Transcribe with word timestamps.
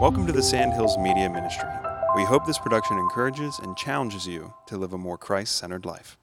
Welcome 0.00 0.28
to 0.28 0.32
the 0.32 0.44
Sandhills 0.44 0.96
Media 0.96 1.28
Ministry. 1.28 1.68
We 2.14 2.22
hope 2.22 2.46
this 2.46 2.56
production 2.56 2.98
encourages 2.98 3.58
and 3.58 3.76
challenges 3.76 4.28
you 4.28 4.54
to 4.66 4.76
live 4.76 4.92
a 4.92 4.98
more 4.98 5.18
Christ 5.18 5.56
centered 5.56 5.84
life. 5.84 6.16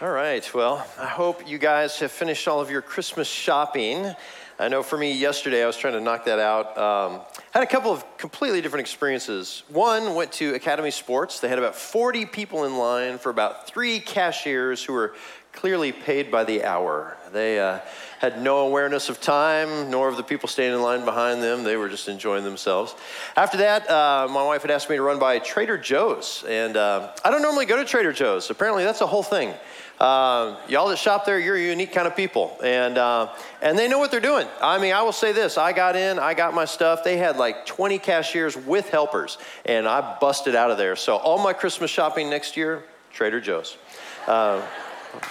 All 0.00 0.10
right. 0.10 0.52
Well, 0.52 0.84
I 0.98 1.06
hope 1.06 1.48
you 1.48 1.58
guys 1.58 2.00
have 2.00 2.10
finished 2.10 2.48
all 2.48 2.60
of 2.60 2.68
your 2.68 2.82
Christmas 2.82 3.28
shopping. 3.28 4.16
I 4.58 4.66
know 4.66 4.82
for 4.82 4.98
me, 4.98 5.12
yesterday 5.12 5.62
I 5.62 5.66
was 5.68 5.76
trying 5.76 5.92
to 5.92 6.00
knock 6.00 6.24
that 6.24 6.40
out. 6.40 6.76
Um, 6.76 7.20
had 7.52 7.62
a 7.62 7.66
couple 7.66 7.92
of 7.92 8.04
completely 8.16 8.60
different 8.60 8.80
experiences. 8.80 9.62
One 9.68 10.16
went 10.16 10.32
to 10.32 10.52
Academy 10.54 10.90
Sports. 10.90 11.38
They 11.38 11.48
had 11.48 11.58
about 11.58 11.76
40 11.76 12.26
people 12.26 12.64
in 12.64 12.76
line 12.76 13.18
for 13.18 13.30
about 13.30 13.68
three 13.68 14.00
cashiers 14.00 14.82
who 14.82 14.94
were 14.94 15.14
clearly 15.52 15.92
paid 15.92 16.30
by 16.30 16.44
the 16.44 16.64
hour. 16.64 17.16
They 17.32 17.60
uh, 17.60 17.80
had 18.18 18.42
no 18.42 18.58
awareness 18.58 19.08
of 19.08 19.20
time, 19.20 19.90
nor 19.90 20.08
of 20.08 20.16
the 20.16 20.22
people 20.22 20.48
standing 20.48 20.74
in 20.74 20.82
line 20.82 21.04
behind 21.04 21.42
them. 21.42 21.62
They 21.62 21.76
were 21.76 21.88
just 21.88 22.08
enjoying 22.08 22.44
themselves. 22.44 22.94
After 23.36 23.58
that, 23.58 23.88
uh, 23.88 24.28
my 24.30 24.44
wife 24.44 24.62
had 24.62 24.70
asked 24.70 24.90
me 24.90 24.96
to 24.96 25.02
run 25.02 25.18
by 25.18 25.38
Trader 25.38 25.78
Joe's. 25.78 26.44
And 26.48 26.76
uh, 26.76 27.12
I 27.24 27.30
don't 27.30 27.42
normally 27.42 27.66
go 27.66 27.76
to 27.76 27.84
Trader 27.84 28.12
Joe's. 28.12 28.50
Apparently, 28.50 28.84
that's 28.84 29.00
a 29.00 29.06
whole 29.06 29.22
thing. 29.22 29.54
Uh, 30.00 30.56
y'all 30.66 30.88
that 30.88 30.96
shop 30.96 31.26
there, 31.26 31.38
you're 31.38 31.56
a 31.56 31.60
unique 31.60 31.92
kind 31.92 32.06
of 32.06 32.16
people, 32.16 32.56
and 32.64 32.96
uh, 32.96 33.30
and 33.60 33.78
they 33.78 33.86
know 33.86 33.98
what 33.98 34.10
they're 34.10 34.18
doing. 34.18 34.46
I 34.62 34.78
mean, 34.78 34.94
I 34.94 35.02
will 35.02 35.12
say 35.12 35.32
this: 35.32 35.58
I 35.58 35.74
got 35.74 35.94
in, 35.94 36.18
I 36.18 36.32
got 36.32 36.54
my 36.54 36.64
stuff. 36.64 37.04
They 37.04 37.18
had 37.18 37.36
like 37.36 37.66
20 37.66 37.98
cashiers 37.98 38.56
with 38.56 38.88
helpers, 38.88 39.36
and 39.66 39.86
I 39.86 40.16
busted 40.18 40.54
out 40.54 40.70
of 40.70 40.78
there. 40.78 40.96
So 40.96 41.16
all 41.16 41.36
my 41.42 41.52
Christmas 41.52 41.90
shopping 41.90 42.30
next 42.30 42.56
year, 42.56 42.82
Trader 43.12 43.42
Joe's. 43.42 43.76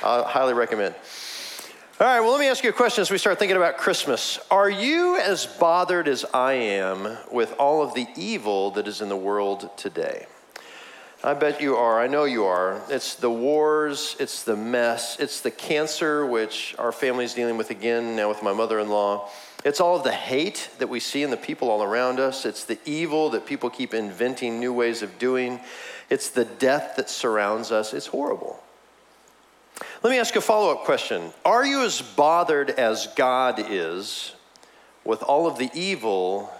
I 0.03 0.23
highly 0.23 0.53
recommend. 0.53 0.95
All 1.99 2.07
right, 2.07 2.21
well, 2.21 2.31
let 2.31 2.39
me 2.39 2.47
ask 2.47 2.63
you 2.63 2.69
a 2.69 2.73
question 2.73 3.01
as 3.01 3.11
we 3.11 3.17
start 3.17 3.39
thinking 3.39 3.57
about 3.57 3.77
Christmas. 3.77 4.39
Are 4.49 4.69
you 4.69 5.17
as 5.17 5.45
bothered 5.45 6.07
as 6.07 6.23
I 6.33 6.53
am 6.53 7.17
with 7.29 7.53
all 7.59 7.83
of 7.83 7.93
the 7.93 8.07
evil 8.15 8.71
that 8.71 8.87
is 8.87 9.01
in 9.01 9.09
the 9.09 9.17
world 9.17 9.69
today? 9.75 10.25
I 11.21 11.33
bet 11.33 11.59
you 11.59 11.75
are. 11.75 11.99
I 11.99 12.07
know 12.07 12.23
you 12.23 12.45
are. 12.45 12.81
It's 12.89 13.15
the 13.15 13.29
wars, 13.29 14.15
it's 14.17 14.43
the 14.43 14.55
mess, 14.55 15.19
it's 15.19 15.41
the 15.41 15.51
cancer, 15.51 16.25
which 16.25 16.73
our 16.79 16.93
family's 16.93 17.33
dealing 17.33 17.57
with 17.57 17.69
again 17.69 18.15
now 18.15 18.29
with 18.29 18.41
my 18.41 18.53
mother 18.53 18.79
in 18.79 18.87
law. 18.87 19.27
It's 19.65 19.81
all 19.81 19.97
of 19.97 20.05
the 20.05 20.13
hate 20.13 20.69
that 20.79 20.87
we 20.87 21.01
see 21.01 21.21
in 21.21 21.31
the 21.31 21.35
people 21.35 21.69
all 21.69 21.83
around 21.83 22.21
us. 22.21 22.45
It's 22.45 22.63
the 22.63 22.79
evil 22.85 23.31
that 23.31 23.45
people 23.45 23.69
keep 23.69 23.93
inventing 23.93 24.61
new 24.61 24.71
ways 24.71 25.01
of 25.01 25.19
doing. 25.19 25.59
It's 26.09 26.29
the 26.29 26.45
death 26.45 26.95
that 26.95 27.09
surrounds 27.09 27.69
us. 27.69 27.93
It's 27.93 28.07
horrible. 28.07 28.63
Let 30.03 30.11
me 30.11 30.19
ask 30.19 30.35
a 30.35 30.41
follow 30.41 30.71
up 30.71 30.83
question 30.85 31.33
Are 31.45 31.65
you 31.65 31.83
as 31.83 32.01
bothered 32.01 32.69
as 32.71 33.07
God 33.15 33.63
is 33.69 34.33
with 35.03 35.23
all 35.23 35.47
of 35.47 35.57
the 35.57 35.69
evil 35.73 36.51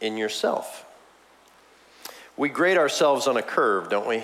in 0.00 0.16
yourself? 0.16 0.86
We 2.36 2.48
grade 2.48 2.78
ourselves 2.78 3.26
on 3.26 3.36
a 3.36 3.42
curve, 3.42 3.90
don't 3.90 4.08
we? 4.08 4.22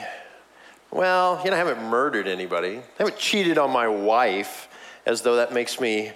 Well, 0.90 1.40
you 1.44 1.50
know, 1.50 1.56
I 1.56 1.58
haven't 1.58 1.82
murdered 1.82 2.26
anybody. 2.26 2.78
I 2.78 2.82
haven't 2.98 3.18
cheated 3.18 3.58
on 3.58 3.70
my 3.70 3.88
wife 3.88 4.68
as 5.04 5.22
though 5.22 5.36
that 5.36 5.52
makes 5.52 5.80
me 5.80 6.12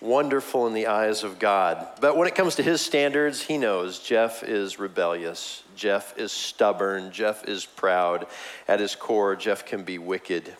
wonderful 0.00 0.66
in 0.66 0.74
the 0.74 0.86
eyes 0.86 1.24
of 1.24 1.38
God. 1.38 1.86
But 2.00 2.16
when 2.16 2.28
it 2.28 2.34
comes 2.34 2.56
to 2.56 2.62
his 2.62 2.80
standards, 2.80 3.42
he 3.42 3.58
knows 3.58 3.98
Jeff 3.98 4.42
is 4.42 4.78
rebellious. 4.78 5.62
Jeff 5.76 6.16
is 6.18 6.30
stubborn. 6.30 7.10
Jeff 7.10 7.44
is 7.48 7.66
proud. 7.66 8.26
At 8.68 8.80
his 8.80 8.94
core, 8.94 9.34
Jeff 9.34 9.66
can 9.66 9.82
be 9.82 9.98
wicked. 9.98 10.54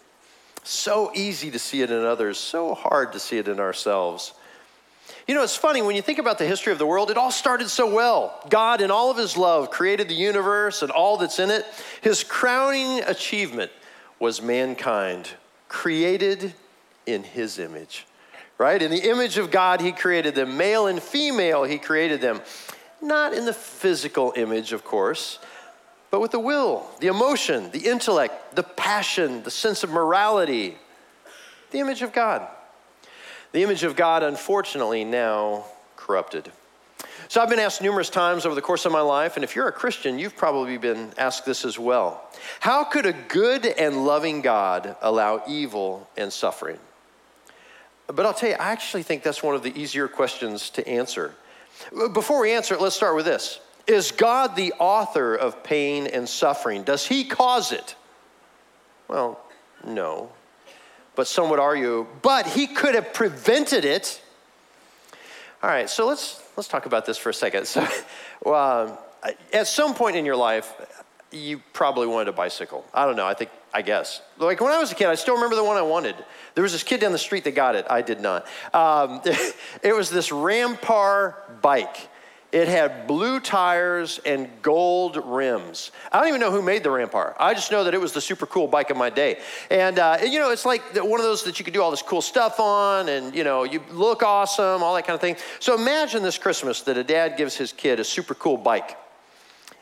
So 0.64 1.12
easy 1.14 1.50
to 1.50 1.58
see 1.58 1.82
it 1.82 1.90
in 1.90 2.04
others, 2.04 2.38
so 2.38 2.74
hard 2.74 3.12
to 3.12 3.20
see 3.20 3.38
it 3.38 3.48
in 3.48 3.60
ourselves. 3.60 4.32
You 5.28 5.34
know, 5.34 5.42
it's 5.42 5.56
funny 5.56 5.82
when 5.82 5.94
you 5.94 6.02
think 6.02 6.18
about 6.18 6.38
the 6.38 6.46
history 6.46 6.72
of 6.72 6.78
the 6.78 6.86
world, 6.86 7.10
it 7.10 7.18
all 7.18 7.30
started 7.30 7.68
so 7.68 7.92
well. 7.94 8.40
God, 8.48 8.80
in 8.80 8.90
all 8.90 9.10
of 9.10 9.16
his 9.16 9.36
love, 9.36 9.70
created 9.70 10.08
the 10.08 10.14
universe 10.14 10.82
and 10.82 10.90
all 10.90 11.18
that's 11.18 11.38
in 11.38 11.50
it. 11.50 11.66
His 12.00 12.24
crowning 12.24 13.02
achievement 13.04 13.70
was 14.18 14.40
mankind, 14.40 15.28
created 15.68 16.54
in 17.06 17.22
his 17.22 17.58
image, 17.58 18.06
right? 18.56 18.80
In 18.80 18.90
the 18.90 19.10
image 19.10 19.36
of 19.36 19.50
God, 19.50 19.82
he 19.82 19.92
created 19.92 20.34
them. 20.34 20.56
Male 20.56 20.86
and 20.86 21.02
female, 21.02 21.64
he 21.64 21.78
created 21.78 22.20
them. 22.22 22.40
Not 23.02 23.34
in 23.34 23.44
the 23.44 23.52
physical 23.52 24.32
image, 24.36 24.72
of 24.72 24.84
course, 24.84 25.38
but 26.14 26.20
with 26.20 26.30
the 26.30 26.38
will, 26.38 26.86
the 27.00 27.08
emotion, 27.08 27.72
the 27.72 27.88
intellect, 27.88 28.54
the 28.54 28.62
passion, 28.62 29.42
the 29.42 29.50
sense 29.50 29.82
of 29.82 29.90
morality, 29.90 30.76
the 31.72 31.80
image 31.80 32.02
of 32.02 32.12
God. 32.12 32.46
The 33.50 33.64
image 33.64 33.82
of 33.82 33.96
God, 33.96 34.22
unfortunately, 34.22 35.04
now 35.04 35.64
corrupted. 35.96 36.52
So 37.26 37.40
I've 37.40 37.48
been 37.48 37.58
asked 37.58 37.82
numerous 37.82 38.10
times 38.10 38.46
over 38.46 38.54
the 38.54 38.62
course 38.62 38.84
of 38.84 38.92
my 38.92 39.00
life, 39.00 39.34
and 39.34 39.42
if 39.42 39.56
you're 39.56 39.66
a 39.66 39.72
Christian, 39.72 40.20
you've 40.20 40.36
probably 40.36 40.78
been 40.78 41.12
asked 41.18 41.46
this 41.46 41.64
as 41.64 41.80
well. 41.80 42.22
How 42.60 42.84
could 42.84 43.06
a 43.06 43.12
good 43.12 43.66
and 43.66 44.06
loving 44.06 44.40
God 44.40 44.94
allow 45.02 45.42
evil 45.48 46.08
and 46.16 46.32
suffering? 46.32 46.78
But 48.06 48.24
I'll 48.24 48.34
tell 48.34 48.50
you, 48.50 48.54
I 48.54 48.70
actually 48.70 49.02
think 49.02 49.24
that's 49.24 49.42
one 49.42 49.56
of 49.56 49.64
the 49.64 49.76
easier 49.76 50.06
questions 50.06 50.70
to 50.70 50.86
answer. 50.86 51.34
Before 52.12 52.40
we 52.40 52.52
answer 52.52 52.72
it, 52.74 52.80
let's 52.80 52.94
start 52.94 53.16
with 53.16 53.24
this 53.24 53.58
Is 53.86 54.12
God 54.12 54.56
the 54.56 54.72
author 54.78 55.34
of 55.34 55.62
pain 55.62 56.06
and 56.06 56.28
suffering? 56.28 56.84
Does 56.84 57.06
he 57.06 57.24
cause 57.24 57.72
it? 57.72 57.96
Well, 59.08 59.40
no 59.84 60.30
but 61.14 61.26
some 61.26 61.50
would 61.50 61.60
argue, 61.60 62.06
but 62.22 62.46
he 62.46 62.66
could 62.66 62.94
have 62.94 63.12
prevented 63.12 63.84
it. 63.84 64.20
All 65.62 65.70
right, 65.70 65.88
so 65.88 66.06
let's 66.06 66.42
let's 66.56 66.68
talk 66.68 66.86
about 66.86 67.06
this 67.06 67.18
for 67.18 67.30
a 67.30 67.34
second. 67.34 67.66
So, 68.44 68.52
uh, 68.52 68.96
at 69.54 69.66
some 69.66 69.94
point 69.94 70.16
in 70.16 70.26
your 70.26 70.36
life, 70.36 70.70
you 71.32 71.62
probably 71.72 72.06
wanted 72.06 72.28
a 72.28 72.32
bicycle. 72.32 72.84
I 72.92 73.06
don't 73.06 73.16
know. 73.16 73.26
I 73.26 73.32
think 73.32 73.50
I 73.72 73.80
guess. 73.80 74.20
Like 74.36 74.60
when 74.60 74.70
I 74.70 74.78
was 74.78 74.92
a 74.92 74.94
kid, 74.94 75.06
I 75.06 75.14
still 75.14 75.34
remember 75.34 75.56
the 75.56 75.64
one 75.64 75.78
I 75.78 75.82
wanted. 75.82 76.14
There 76.54 76.62
was 76.62 76.72
this 76.72 76.82
kid 76.82 77.00
down 77.00 77.12
the 77.12 77.18
street 77.18 77.44
that 77.44 77.54
got 77.54 77.74
it. 77.74 77.86
I 77.88 78.02
did 78.02 78.20
not. 78.20 78.46
Um, 78.74 79.22
it 79.82 79.94
was 79.94 80.10
this 80.10 80.28
Rampar 80.28 81.34
bike. 81.62 81.96
It 82.54 82.68
had 82.68 83.08
blue 83.08 83.40
tires 83.40 84.20
and 84.24 84.48
gold 84.62 85.16
rims. 85.16 85.90
I 86.12 86.20
don't 86.20 86.28
even 86.28 86.40
know 86.40 86.52
who 86.52 86.62
made 86.62 86.84
the 86.84 86.90
Rampart. 86.92 87.34
I 87.40 87.52
just 87.52 87.72
know 87.72 87.82
that 87.82 87.94
it 87.94 88.00
was 88.00 88.12
the 88.12 88.20
super 88.20 88.46
cool 88.46 88.68
bike 88.68 88.90
of 88.90 88.96
my 88.96 89.10
day. 89.10 89.40
And, 89.72 89.98
uh, 89.98 90.18
you 90.22 90.38
know, 90.38 90.52
it's 90.52 90.64
like 90.64 90.94
one 90.94 91.18
of 91.18 91.26
those 91.26 91.42
that 91.46 91.58
you 91.58 91.64
could 91.64 91.74
do 91.74 91.82
all 91.82 91.90
this 91.90 92.00
cool 92.00 92.22
stuff 92.22 92.60
on 92.60 93.08
and, 93.08 93.34
you 93.34 93.42
know, 93.42 93.64
you 93.64 93.82
look 93.90 94.22
awesome, 94.22 94.84
all 94.84 94.94
that 94.94 95.04
kind 95.04 95.16
of 95.16 95.20
thing. 95.20 95.34
So 95.58 95.74
imagine 95.74 96.22
this 96.22 96.38
Christmas 96.38 96.82
that 96.82 96.96
a 96.96 97.02
dad 97.02 97.36
gives 97.36 97.56
his 97.56 97.72
kid 97.72 97.98
a 97.98 98.04
super 98.04 98.36
cool 98.36 98.56
bike. 98.56 98.96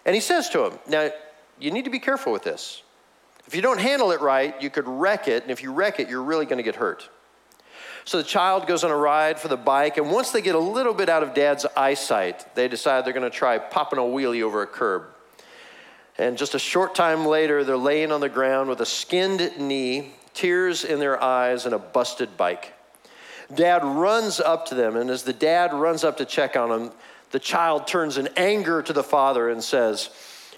And 0.06 0.14
he 0.14 0.22
says 0.22 0.48
to 0.48 0.64
him, 0.64 0.78
now, 0.88 1.10
you 1.60 1.72
need 1.72 1.84
to 1.84 1.90
be 1.90 1.98
careful 1.98 2.32
with 2.32 2.42
this. 2.42 2.82
If 3.46 3.54
you 3.54 3.60
don't 3.60 3.80
handle 3.80 4.12
it 4.12 4.22
right, 4.22 4.54
you 4.62 4.70
could 4.70 4.88
wreck 4.88 5.28
it. 5.28 5.42
And 5.42 5.52
if 5.52 5.62
you 5.62 5.74
wreck 5.74 6.00
it, 6.00 6.08
you're 6.08 6.22
really 6.22 6.46
going 6.46 6.56
to 6.56 6.62
get 6.62 6.76
hurt. 6.76 7.06
So 8.04 8.18
the 8.18 8.24
child 8.24 8.66
goes 8.66 8.82
on 8.82 8.90
a 8.90 8.96
ride 8.96 9.38
for 9.38 9.48
the 9.48 9.56
bike, 9.56 9.96
and 9.96 10.10
once 10.10 10.32
they 10.32 10.42
get 10.42 10.54
a 10.54 10.60
little 10.60 10.94
bit 10.94 11.08
out 11.08 11.22
of 11.22 11.34
dad's 11.34 11.64
eyesight, 11.76 12.54
they 12.54 12.66
decide 12.66 13.04
they're 13.04 13.12
going 13.12 13.30
to 13.30 13.36
try 13.36 13.58
popping 13.58 13.98
a 13.98 14.02
wheelie 14.02 14.42
over 14.42 14.62
a 14.62 14.66
curb. 14.66 15.04
And 16.18 16.36
just 16.36 16.54
a 16.54 16.58
short 16.58 16.94
time 16.94 17.26
later, 17.26 17.64
they're 17.64 17.76
laying 17.76 18.12
on 18.12 18.20
the 18.20 18.28
ground 18.28 18.68
with 18.68 18.80
a 18.80 18.86
skinned 18.86 19.58
knee, 19.58 20.14
tears 20.34 20.84
in 20.84 20.98
their 20.98 21.22
eyes, 21.22 21.64
and 21.64 21.74
a 21.74 21.78
busted 21.78 22.36
bike. 22.36 22.74
Dad 23.54 23.84
runs 23.84 24.40
up 24.40 24.66
to 24.66 24.74
them, 24.74 24.96
and 24.96 25.08
as 25.08 25.22
the 25.22 25.32
dad 25.32 25.72
runs 25.72 26.04
up 26.04 26.16
to 26.18 26.24
check 26.24 26.56
on 26.56 26.70
them, 26.70 26.90
the 27.30 27.38
child 27.38 27.86
turns 27.86 28.18
in 28.18 28.28
anger 28.36 28.82
to 28.82 28.92
the 28.92 29.02
father 29.02 29.48
and 29.48 29.62
says, 29.62 30.10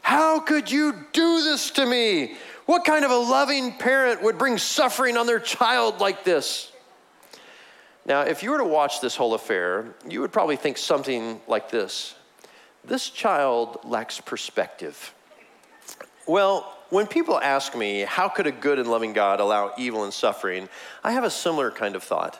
How 0.02 0.40
could 0.40 0.70
you 0.70 0.92
do 1.12 1.42
this 1.44 1.70
to 1.72 1.86
me? 1.86 2.36
What 2.66 2.84
kind 2.84 3.04
of 3.04 3.10
a 3.10 3.16
loving 3.16 3.72
parent 3.72 4.22
would 4.22 4.38
bring 4.38 4.58
suffering 4.58 5.16
on 5.16 5.26
their 5.26 5.38
child 5.38 6.00
like 6.00 6.24
this? 6.24 6.72
Now, 8.06 8.22
if 8.22 8.42
you 8.42 8.50
were 8.50 8.58
to 8.58 8.64
watch 8.64 9.00
this 9.00 9.16
whole 9.16 9.34
affair, 9.34 9.94
you 10.06 10.20
would 10.20 10.32
probably 10.32 10.56
think 10.56 10.76
something 10.76 11.40
like 11.46 11.70
this 11.70 12.14
This 12.84 13.08
child 13.08 13.80
lacks 13.84 14.20
perspective. 14.20 15.14
Well, 16.26 16.70
when 16.90 17.06
people 17.06 17.40
ask 17.40 17.76
me, 17.76 18.00
how 18.00 18.28
could 18.28 18.46
a 18.46 18.52
good 18.52 18.78
and 18.78 18.90
loving 18.90 19.12
God 19.12 19.40
allow 19.40 19.72
evil 19.76 20.04
and 20.04 20.12
suffering, 20.12 20.68
I 21.02 21.12
have 21.12 21.24
a 21.24 21.30
similar 21.30 21.70
kind 21.70 21.96
of 21.96 22.02
thought. 22.02 22.38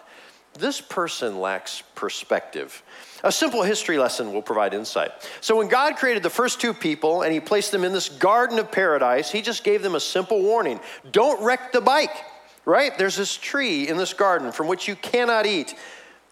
This 0.59 0.81
person 0.81 1.41
lacks 1.41 1.83
perspective. 1.94 2.83
A 3.25 3.33
simple 3.33 3.62
history 3.62 3.99
lesson 3.99 4.33
will 4.33 4.43
provide 4.43 4.73
insight. 4.73 5.11
So, 5.41 5.56
when 5.56 5.69
God 5.69 5.97
created 5.97 6.23
the 6.23 6.31
first 6.31 6.61
two 6.61 6.75
people 6.75 7.23
and 7.23 7.33
He 7.33 7.41
placed 7.41 7.73
them 7.73 7.85
in 7.85 7.93
this 7.93 8.09
garden 8.09 8.59
of 8.59 8.71
paradise, 8.71 9.31
He 9.31 9.41
just 9.41 9.65
gave 9.65 9.83
them 9.83 9.94
a 9.94 10.00
simple 10.00 10.43
warning 10.43 10.79
don't 11.11 11.43
wreck 11.43 11.73
the 11.73 11.81
bike 11.81 12.15
right? 12.64 12.96
There's 12.96 13.16
this 13.16 13.37
tree 13.37 13.88
in 13.88 13.96
this 13.96 14.14
garden 14.14 14.52
from 14.52 14.69
which 14.69 14.88
you 14.88 14.96
cannot 14.96 15.46
eat. 15.46 15.75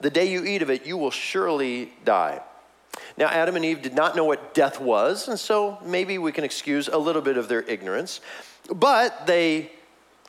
The 0.01 0.11
day 0.11 0.31
you 0.31 0.45
eat 0.45 0.63
of 0.63 0.71
it, 0.71 0.87
you 0.87 0.97
will 0.97 1.11
surely 1.11 1.93
die. 2.05 2.41
Now, 3.17 3.27
Adam 3.27 3.57
and 3.57 3.65
Eve 3.65 3.83
did 3.83 3.95
not 3.95 4.17
know 4.17 4.25
what 4.25 4.55
death 4.55 4.81
was, 4.81 5.29
and 5.29 5.39
so 5.39 5.79
maybe 5.85 6.19
we 6.19 6.33
can 6.33 6.45
excuse 6.45 6.89
a 6.89 6.99
little 6.99 7.23
bit 7.23 7.37
of 7.37 7.49
their 7.49 7.63
ignorance. 7.63 8.21
But 8.73 9.27
they 9.27 9.73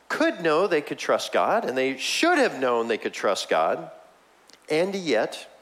could 0.08 0.40
know 0.40 0.66
they 0.66 0.80
could 0.80 0.98
trust 0.98 1.32
God, 1.32 1.64
and 1.64 1.76
they 1.76 1.96
should 1.96 2.38
have 2.38 2.58
known 2.58 2.88
they 2.88 2.98
could 2.98 3.12
trust 3.12 3.48
God. 3.48 3.90
And 4.70 4.94
yet, 4.94 5.53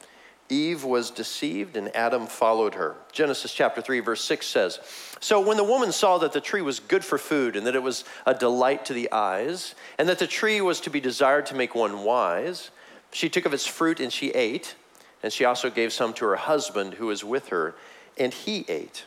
Eve 0.53 0.83
was 0.83 1.09
deceived 1.09 1.75
and 1.75 1.93
Adam 1.95 2.27
followed 2.27 2.75
her. 2.75 2.95
Genesis 3.11 3.53
chapter 3.53 3.81
3, 3.81 3.99
verse 4.01 4.23
6 4.23 4.45
says 4.45 4.79
So 5.19 5.41
when 5.41 5.57
the 5.57 5.63
woman 5.63 5.91
saw 5.91 6.19
that 6.19 6.31
the 6.31 6.41
tree 6.41 6.61
was 6.61 6.79
good 6.79 7.03
for 7.03 7.17
food 7.17 7.55
and 7.55 7.65
that 7.65 7.75
it 7.75 7.81
was 7.81 8.03
a 8.25 8.35
delight 8.35 8.85
to 8.85 8.93
the 8.93 9.11
eyes, 9.11 9.73
and 9.97 10.07
that 10.09 10.19
the 10.19 10.27
tree 10.27 10.61
was 10.61 10.79
to 10.81 10.89
be 10.89 11.01
desired 11.01 11.47
to 11.47 11.55
make 11.55 11.73
one 11.73 12.03
wise, 12.03 12.69
she 13.11 13.29
took 13.29 13.45
of 13.45 13.53
its 13.53 13.65
fruit 13.65 13.99
and 13.99 14.13
she 14.13 14.29
ate, 14.29 14.75
and 15.23 15.33
she 15.33 15.45
also 15.45 15.69
gave 15.69 15.91
some 15.91 16.13
to 16.13 16.25
her 16.25 16.35
husband 16.35 16.95
who 16.95 17.07
was 17.07 17.23
with 17.23 17.47
her, 17.47 17.75
and 18.17 18.33
he 18.33 18.65
ate. 18.67 19.05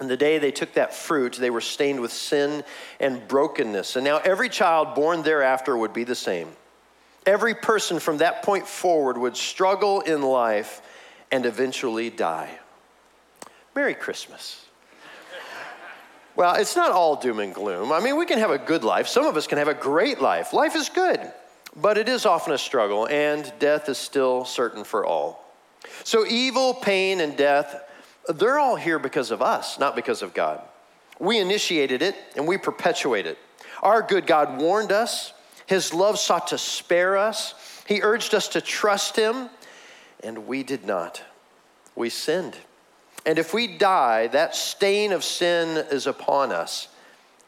And 0.00 0.08
the 0.08 0.16
day 0.16 0.38
they 0.38 0.50
took 0.50 0.72
that 0.74 0.94
fruit, 0.94 1.34
they 1.34 1.50
were 1.50 1.60
stained 1.60 2.00
with 2.00 2.12
sin 2.12 2.64
and 2.98 3.26
brokenness. 3.28 3.96
And 3.96 4.04
now 4.04 4.18
every 4.18 4.48
child 4.48 4.94
born 4.94 5.22
thereafter 5.22 5.76
would 5.76 5.92
be 5.92 6.04
the 6.04 6.14
same. 6.14 6.48
Every 7.26 7.54
person 7.54 8.00
from 8.00 8.18
that 8.18 8.42
point 8.42 8.66
forward 8.66 9.16
would 9.16 9.36
struggle 9.36 10.00
in 10.00 10.22
life 10.22 10.82
and 11.30 11.46
eventually 11.46 12.10
die. 12.10 12.58
Merry 13.74 13.94
Christmas. 13.94 14.64
Well, 16.34 16.54
it's 16.54 16.76
not 16.76 16.92
all 16.92 17.16
doom 17.16 17.40
and 17.40 17.54
gloom. 17.54 17.92
I 17.92 18.00
mean, 18.00 18.16
we 18.16 18.26
can 18.26 18.38
have 18.38 18.50
a 18.50 18.58
good 18.58 18.84
life. 18.84 19.06
Some 19.06 19.26
of 19.26 19.36
us 19.36 19.46
can 19.46 19.58
have 19.58 19.68
a 19.68 19.74
great 19.74 20.20
life. 20.20 20.52
Life 20.52 20.74
is 20.74 20.88
good, 20.88 21.20
but 21.76 21.98
it 21.98 22.08
is 22.08 22.24
often 22.24 22.54
a 22.54 22.58
struggle, 22.58 23.06
and 23.06 23.52
death 23.58 23.88
is 23.88 23.98
still 23.98 24.44
certain 24.44 24.82
for 24.82 25.04
all. 25.04 25.44
So, 26.04 26.26
evil, 26.26 26.74
pain, 26.74 27.20
and 27.20 27.36
death, 27.36 27.82
they're 28.28 28.58
all 28.58 28.76
here 28.76 28.98
because 28.98 29.30
of 29.30 29.42
us, 29.42 29.78
not 29.78 29.94
because 29.94 30.22
of 30.22 30.32
God. 30.32 30.62
We 31.18 31.38
initiated 31.38 32.02
it 32.02 32.16
and 32.34 32.48
we 32.48 32.58
perpetuate 32.58 33.26
it. 33.26 33.38
Our 33.82 34.02
good 34.02 34.26
God 34.26 34.58
warned 34.60 34.90
us 34.90 35.32
his 35.66 35.94
love 35.94 36.18
sought 36.18 36.48
to 36.48 36.58
spare 36.58 37.16
us. 37.16 37.54
He 37.86 38.00
urged 38.02 38.34
us 38.34 38.48
to 38.48 38.60
trust 38.60 39.16
Him, 39.16 39.48
and 40.22 40.46
we 40.46 40.62
did 40.62 40.84
not. 40.84 41.22
We 41.94 42.08
sinned. 42.08 42.56
And 43.24 43.38
if 43.38 43.54
we 43.54 43.78
die, 43.78 44.28
that 44.28 44.56
stain 44.56 45.12
of 45.12 45.22
sin 45.22 45.84
is 45.90 46.06
upon 46.06 46.52
us. 46.52 46.88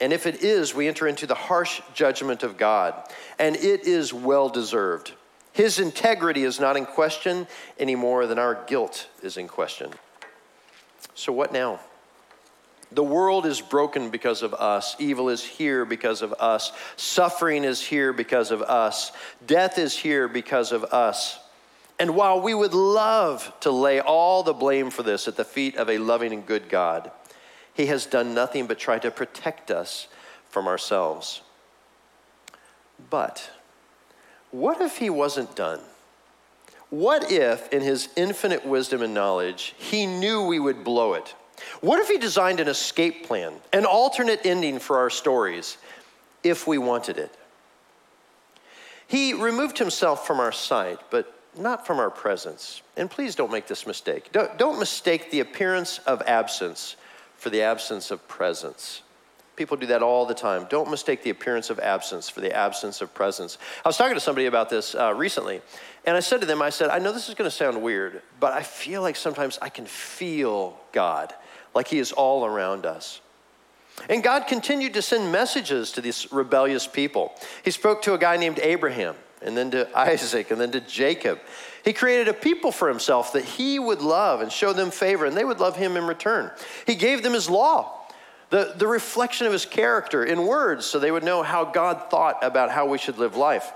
And 0.01 0.13
if 0.13 0.27
it 0.27 0.43
is, 0.43 0.75
we 0.75 0.87
enter 0.89 1.07
into 1.07 1.27
the 1.27 1.35
harsh 1.35 1.81
judgment 1.95 2.43
of 2.43 2.57
God. 2.57 2.95
And 3.39 3.57
it 3.57 3.87
is 3.87 4.13
well 4.13 4.49
deserved. 4.49 5.13
His 5.53 5.79
integrity 5.79 6.43
is 6.43 6.61
not 6.61 6.77
in 6.77 6.85
question 6.85 7.47
any 7.79 7.95
more 7.95 8.27
than 8.27 8.39
our 8.39 8.65
guilt 8.67 9.09
is 9.23 9.37
in 9.37 9.49
question. 9.49 9.91
So, 11.15 11.33
what 11.33 11.53
now? 11.53 11.81
The 12.95 13.03
world 13.03 13.45
is 13.45 13.61
broken 13.61 14.11
because 14.11 14.43
of 14.43 14.55
us. 14.55 14.95
Evil 15.01 15.29
is 15.29 15.43
here 15.43 15.85
because 15.85 16.23
of 16.23 16.33
us. 16.35 16.71
Suffering 16.97 17.65
is 17.65 17.81
here 17.81 18.13
because 18.13 18.53
of 18.53 18.63
us. 18.63 19.11
Death 19.45 19.79
is 19.79 19.97
here 19.97 20.29
because 20.29 20.71
of 20.71 20.85
us. 20.85 21.41
And 21.99 22.15
while 22.15 22.41
we 22.41 22.55
would 22.55 22.75
love 22.75 23.53
to 23.61 23.71
lay 23.73 24.01
all 24.01 24.45
the 24.45 24.53
blame 24.53 24.91
for 24.91 25.03
this 25.03 25.27
at 25.27 25.37
the 25.37 25.45
feet 25.45 25.77
of 25.77 25.91
a 25.91 25.99
loving 25.99 26.33
and 26.33 26.47
good 26.47 26.69
God, 26.69 27.11
He 27.73 27.87
has 27.87 28.07
done 28.07 28.33
nothing 28.33 28.69
but 28.69 28.79
try 28.79 29.01
to 29.01 29.11
protect 29.11 29.73
us 29.73 30.07
from 30.49 30.69
ourselves. 30.69 31.41
But 33.11 33.51
what 34.53 34.81
if 34.81 34.99
He 34.99 35.11
wasn't 35.11 35.57
done? 35.57 35.81
What 36.91 37.33
if, 37.33 37.73
in 37.73 37.83
His 37.83 38.09
infinite 38.15 38.65
wisdom 38.65 39.03
and 39.03 39.15
knowledge, 39.15 39.75
He 39.77 40.07
knew 40.07 40.47
we 40.47 40.61
would 40.61 40.85
blow 40.85 41.15
it? 41.15 41.35
What 41.81 42.01
if 42.01 42.09
he 42.09 42.19
designed 42.19 42.61
an 42.61 42.69
escape 42.69 43.27
plan, 43.27 43.55
an 43.73 43.85
alternate 43.85 44.41
ending 44.45 44.79
for 44.79 44.99
our 44.99 45.11
stories, 45.11 45.77
if 46.43 46.67
we 46.67 46.79
wanted 46.79 47.19
it? 47.19 47.35
He 49.07 49.35
removed 49.35 49.79
himself 49.79 50.27
from 50.27 50.41
our 50.41 50.53
sight, 50.53 50.99
but 51.11 51.33
not 51.57 51.87
from 51.87 51.99
our 51.99 52.11
presence. 52.11 52.83
And 52.97 53.11
please 53.11 53.35
don't 53.35 53.53
make 53.53 53.67
this 53.67 53.87
mistake. 53.87 54.33
Don't, 54.33 54.57
don't 54.59 54.79
mistake 54.79 55.31
the 55.31 55.41
appearance 55.41 55.99
of 55.99 56.23
absence 56.23 56.97
for 57.37 57.51
the 57.51 57.63
absence 57.63 58.11
of 58.11 58.27
presence. 58.29 59.03
People 59.57 59.77
do 59.77 59.87
that 59.87 60.03
all 60.03 60.27
the 60.27 60.35
time. 60.35 60.67
Don't 60.69 60.91
mistake 60.91 61.23
the 61.23 61.31
appearance 61.31 61.71
of 61.71 61.79
absence 61.79 62.29
for 62.29 62.41
the 62.41 62.53
absence 62.53 63.01
of 63.01 63.15
presence. 63.15 63.57
I 63.85 63.89
was 63.89 63.97
talking 63.97 64.15
to 64.15 64.21
somebody 64.21 64.47
about 64.47 64.69
this 64.69 64.97
uh, 64.97 65.15
recently, 65.15 65.61
and 66.05 66.17
I 66.17 66.21
said 66.21 66.41
to 66.41 66.47
them, 66.47 66.61
I 66.61 66.71
said, 66.71 66.91
I 66.91 66.99
know 66.99 67.13
this 67.13 67.29
is 67.29 67.35
going 67.35 67.49
to 67.49 67.57
sound 67.57 67.81
weird, 67.81 68.23
but 68.41 68.53
I 68.53 68.63
feel 68.63 69.03
like 69.03 69.15
sometimes 69.15 69.59
I 69.63 69.69
can 69.69 69.87
feel 69.87 70.77
God 70.91 71.33
like 71.75 71.89
He 71.89 71.99
is 71.99 72.13
all 72.13 72.45
around 72.45 72.87
us. 72.87 73.21
And 74.09 74.23
God 74.23 74.47
continued 74.47 74.95
to 74.95 75.03
send 75.03 75.31
messages 75.31 75.93
to 75.93 76.01
these 76.01 76.31
rebellious 76.33 76.87
people. 76.87 77.33
He 77.65 77.71
spoke 77.71 78.03
to 78.03 78.15
a 78.15 78.19
guy 78.19 78.37
named 78.37 78.59
Abraham, 78.61 79.15
and 79.41 79.57
then 79.57 79.71
to 79.71 79.89
Isaac, 79.99 80.51
and 80.51 80.61
then 80.61 80.73
to 80.73 80.81
Jacob. 80.81 81.39
He 81.85 81.93
created 81.93 82.29
a 82.29 82.35
people 82.35 82.73
for 82.73 82.89
himself 82.89 83.35
that 83.35 83.45
he 83.45 83.79
would 83.79 84.01
love 84.01 84.41
and 84.41 84.51
show 84.51 84.73
them 84.73 84.91
favor, 84.91 85.27
and 85.27 85.37
they 85.37 85.45
would 85.45 85.61
love 85.61 85.77
him 85.77 85.97
in 85.97 86.07
return. 86.07 86.51
He 86.87 86.95
gave 86.95 87.23
them 87.23 87.35
his 87.35 87.51
law, 87.51 88.01
the, 88.51 88.73
the 88.77 88.87
reflection 88.87 89.47
of 89.47 89.53
his 89.53 89.67
character 89.67 90.25
in 90.25 90.47
words, 90.47 90.87
so 90.87 90.99
they 90.99 91.11
would 91.11 91.25
know 91.25 91.43
how 91.43 91.65
God 91.65 92.11
thought 92.11 92.43
about 92.43 92.71
how 92.71 92.87
we 92.87 92.99
should 92.99 93.19
live 93.19 93.37
life. 93.37 93.73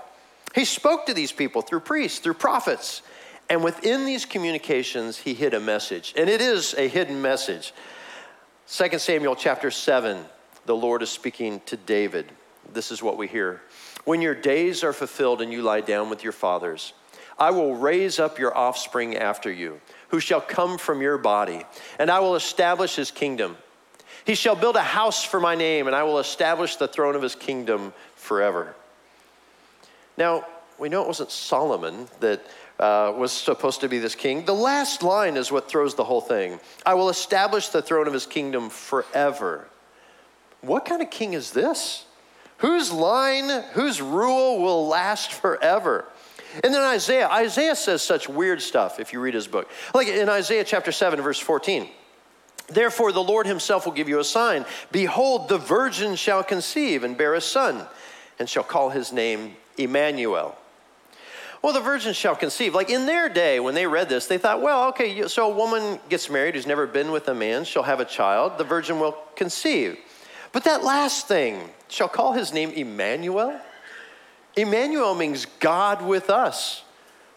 He 0.55 0.65
spoke 0.65 1.05
to 1.05 1.13
these 1.13 1.31
people 1.31 1.61
through 1.61 1.81
priests, 1.81 2.19
through 2.19 2.33
prophets, 2.35 3.03
and 3.49 3.63
within 3.63 4.05
these 4.05 4.25
communications, 4.25 5.17
he 5.17 5.33
hid 5.33 5.53
a 5.53 5.59
message. 5.59 6.13
And 6.15 6.29
it 6.29 6.41
is 6.41 6.75
a 6.75 6.87
hidden 6.87 7.21
message. 7.21 7.73
2 8.67 8.99
Samuel 8.99 9.35
chapter 9.35 9.71
7, 9.71 10.23
the 10.65 10.75
Lord 10.75 11.01
is 11.01 11.09
speaking 11.09 11.61
to 11.65 11.75
David. 11.75 12.31
This 12.71 12.91
is 12.91 13.01
what 13.01 13.17
we 13.17 13.27
hear. 13.27 13.61
When 14.05 14.21
your 14.21 14.35
days 14.35 14.83
are 14.83 14.93
fulfilled 14.93 15.41
and 15.41 15.51
you 15.51 15.63
lie 15.63 15.81
down 15.81 16.09
with 16.09 16.23
your 16.23 16.33
fathers, 16.33 16.93
I 17.39 17.51
will 17.51 17.75
raise 17.75 18.19
up 18.19 18.37
your 18.37 18.55
offspring 18.55 19.17
after 19.17 19.51
you, 19.51 19.81
who 20.09 20.19
shall 20.19 20.41
come 20.41 20.77
from 20.77 21.01
your 21.01 21.17
body, 21.17 21.63
and 21.97 22.11
I 22.11 22.19
will 22.19 22.35
establish 22.35 22.95
his 22.95 23.11
kingdom. 23.11 23.57
He 24.25 24.35
shall 24.35 24.55
build 24.55 24.75
a 24.75 24.83
house 24.83 25.23
for 25.23 25.39
my 25.39 25.55
name, 25.55 25.87
and 25.87 25.95
I 25.95 26.03
will 26.03 26.19
establish 26.19 26.75
the 26.75 26.87
throne 26.87 27.15
of 27.15 27.21
his 27.21 27.35
kingdom 27.35 27.93
forever. 28.15 28.75
Now, 30.17 30.45
we 30.77 30.89
know 30.89 31.01
it 31.01 31.07
wasn't 31.07 31.31
Solomon 31.31 32.07
that 32.19 32.45
uh, 32.79 33.13
was 33.15 33.31
supposed 33.31 33.81
to 33.81 33.89
be 33.89 33.99
this 33.99 34.15
king. 34.15 34.45
The 34.45 34.55
last 34.55 35.03
line 35.03 35.35
is 35.35 35.51
what 35.51 35.69
throws 35.69 35.95
the 35.95 36.03
whole 36.03 36.21
thing 36.21 36.59
I 36.85 36.93
will 36.93 37.09
establish 37.09 37.69
the 37.69 37.81
throne 37.81 38.07
of 38.07 38.13
his 38.13 38.25
kingdom 38.25 38.69
forever. 38.69 39.67
What 40.61 40.85
kind 40.85 41.01
of 41.01 41.09
king 41.09 41.33
is 41.33 41.51
this? 41.51 42.05
Whose 42.57 42.91
line, 42.91 43.49
whose 43.71 44.01
rule 44.01 44.61
will 44.61 44.87
last 44.87 45.31
forever? 45.31 46.05
And 46.63 46.73
then 46.73 46.81
Isaiah, 46.81 47.29
Isaiah 47.29 47.75
says 47.75 48.01
such 48.01 48.27
weird 48.27 48.61
stuff 48.61 48.99
if 48.99 49.13
you 49.13 49.21
read 49.21 49.33
his 49.33 49.47
book. 49.47 49.69
Like 49.93 50.07
in 50.07 50.27
Isaiah 50.27 50.63
chapter 50.63 50.91
7, 50.91 51.21
verse 51.21 51.39
14. 51.39 51.87
Therefore, 52.67 53.11
the 53.11 53.23
Lord 53.23 53.47
himself 53.47 53.85
will 53.85 53.93
give 53.93 54.09
you 54.09 54.19
a 54.19 54.23
sign. 54.23 54.65
Behold, 54.91 55.47
the 55.47 55.57
virgin 55.57 56.15
shall 56.15 56.43
conceive 56.43 57.03
and 57.03 57.17
bear 57.17 57.33
a 57.33 57.41
son, 57.41 57.85
and 58.37 58.49
shall 58.49 58.63
call 58.63 58.89
his 58.89 59.11
name 59.11 59.55
Emmanuel. 59.77 60.57
Well, 61.61 61.73
the 61.73 61.81
virgin 61.81 62.13
shall 62.13 62.35
conceive. 62.35 62.73
Like 62.73 62.89
in 62.89 63.05
their 63.05 63.27
day, 63.27 63.59
when 63.59 63.75
they 63.75 63.85
read 63.85 64.07
this, 64.07 64.27
they 64.27 64.37
thought, 64.37 64.61
well, 64.61 64.89
okay, 64.89 65.27
so 65.27 65.51
a 65.51 65.55
woman 65.55 65.99
gets 66.07 66.29
married 66.29 66.55
who's 66.55 66.67
never 66.67 66.87
been 66.87 67.11
with 67.11 67.27
a 67.27 67.33
man, 67.33 67.65
she'll 67.65 67.83
have 67.83 67.99
a 67.99 68.05
child, 68.05 68.57
the 68.57 68.63
virgin 68.63 68.99
will 68.99 69.17
conceive. 69.35 69.97
But 70.51 70.63
that 70.63 70.83
last 70.83 71.27
thing, 71.27 71.69
shall 71.89 72.07
call 72.07 72.33
his 72.33 72.53
name 72.53 72.71
Emmanuel? 72.71 73.59
Emmanuel 74.55 75.15
means 75.15 75.45
God 75.59 76.01
with 76.01 76.29
us. 76.29 76.83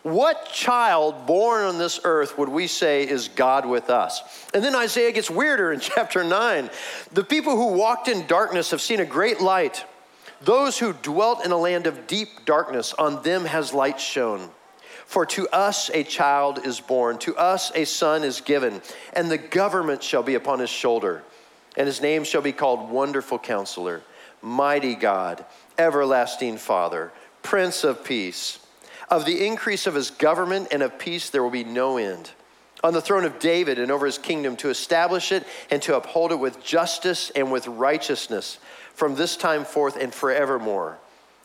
What 0.02 0.50
child 0.52 1.26
born 1.26 1.64
on 1.64 1.78
this 1.78 2.00
earth 2.02 2.36
would 2.36 2.48
we 2.48 2.66
say 2.66 3.08
is 3.08 3.28
God 3.28 3.66
with 3.66 3.88
us? 3.88 4.22
And 4.52 4.64
then 4.64 4.74
Isaiah 4.74 5.12
gets 5.12 5.30
weirder 5.30 5.72
in 5.72 5.80
chapter 5.80 6.24
9. 6.24 6.70
The 7.12 7.24
people 7.24 7.56
who 7.56 7.74
walked 7.74 8.08
in 8.08 8.26
darkness 8.26 8.70
have 8.70 8.80
seen 8.80 9.00
a 9.00 9.04
great 9.04 9.40
light. 9.40 9.84
Those 10.44 10.78
who 10.78 10.92
dwelt 10.92 11.44
in 11.44 11.52
a 11.52 11.56
land 11.56 11.86
of 11.86 12.06
deep 12.06 12.44
darkness, 12.44 12.94
on 12.94 13.22
them 13.22 13.44
has 13.44 13.72
light 13.72 14.00
shone. 14.00 14.50
For 15.06 15.26
to 15.26 15.48
us 15.48 15.90
a 15.92 16.04
child 16.04 16.64
is 16.64 16.80
born, 16.80 17.18
to 17.18 17.36
us 17.36 17.70
a 17.74 17.84
son 17.84 18.24
is 18.24 18.40
given, 18.40 18.80
and 19.12 19.30
the 19.30 19.38
government 19.38 20.02
shall 20.02 20.22
be 20.22 20.34
upon 20.34 20.58
his 20.58 20.70
shoulder. 20.70 21.22
And 21.76 21.86
his 21.86 22.00
name 22.00 22.24
shall 22.24 22.42
be 22.42 22.52
called 22.52 22.90
Wonderful 22.90 23.38
Counselor, 23.38 24.02
Mighty 24.40 24.94
God, 24.94 25.44
Everlasting 25.78 26.56
Father, 26.56 27.12
Prince 27.42 27.84
of 27.84 28.04
Peace. 28.04 28.58
Of 29.10 29.26
the 29.26 29.46
increase 29.46 29.86
of 29.86 29.94
his 29.94 30.10
government 30.10 30.68
and 30.72 30.82
of 30.82 30.98
peace 30.98 31.30
there 31.30 31.42
will 31.42 31.50
be 31.50 31.64
no 31.64 31.98
end. 31.98 32.30
On 32.82 32.92
the 32.92 33.00
throne 33.00 33.24
of 33.24 33.38
David 33.38 33.78
and 33.78 33.92
over 33.92 34.06
his 34.06 34.18
kingdom, 34.18 34.56
to 34.56 34.70
establish 34.70 35.30
it 35.30 35.46
and 35.70 35.80
to 35.82 35.96
uphold 35.96 36.32
it 36.32 36.38
with 36.38 36.64
justice 36.64 37.30
and 37.36 37.52
with 37.52 37.68
righteousness 37.68 38.58
from 38.94 39.14
this 39.14 39.36
time 39.36 39.64
forth 39.64 39.96
and 39.96 40.12
forevermore. 40.12 40.98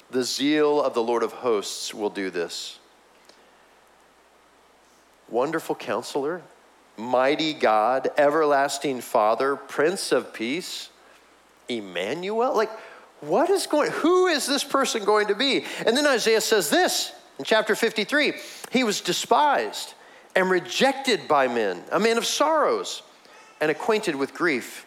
The 0.10 0.24
zeal 0.24 0.82
of 0.82 0.94
the 0.94 1.04
Lord 1.04 1.24
of 1.24 1.34
hosts 1.34 1.94
will 1.94 2.10
do 2.10 2.30
this. 2.30 2.80
Wonderful 5.30 5.76
counselor, 5.76 6.42
mighty 6.96 7.54
God, 7.54 8.10
everlasting 8.18 9.02
Father, 9.02 9.58
Prince 9.58 10.14
of 10.14 10.34
Peace, 10.34 10.90
Emmanuel. 11.68 12.56
Like, 12.56 12.72
what 13.20 13.50
is 13.50 13.68
going, 13.68 13.92
who 13.92 14.28
is 14.28 14.48
this 14.48 14.64
person 14.64 15.04
going 15.04 15.28
to 15.28 15.36
be? 15.36 15.66
And 15.86 15.98
then 15.98 16.08
Isaiah 16.08 16.42
says 16.42 16.70
this 16.70 17.12
in 17.40 17.46
chapter 17.46 17.76
53 17.76 18.34
He 18.72 18.84
was 18.84 19.02
despised 19.02 19.94
and 20.36 20.50
rejected 20.50 21.28
by 21.28 21.48
men, 21.48 21.84
a 21.92 22.00
man 22.00 22.18
of 22.18 22.26
sorrows 22.26 23.02
and 23.60 23.72
acquainted 23.72 24.16
with 24.16 24.34
grief. 24.34 24.87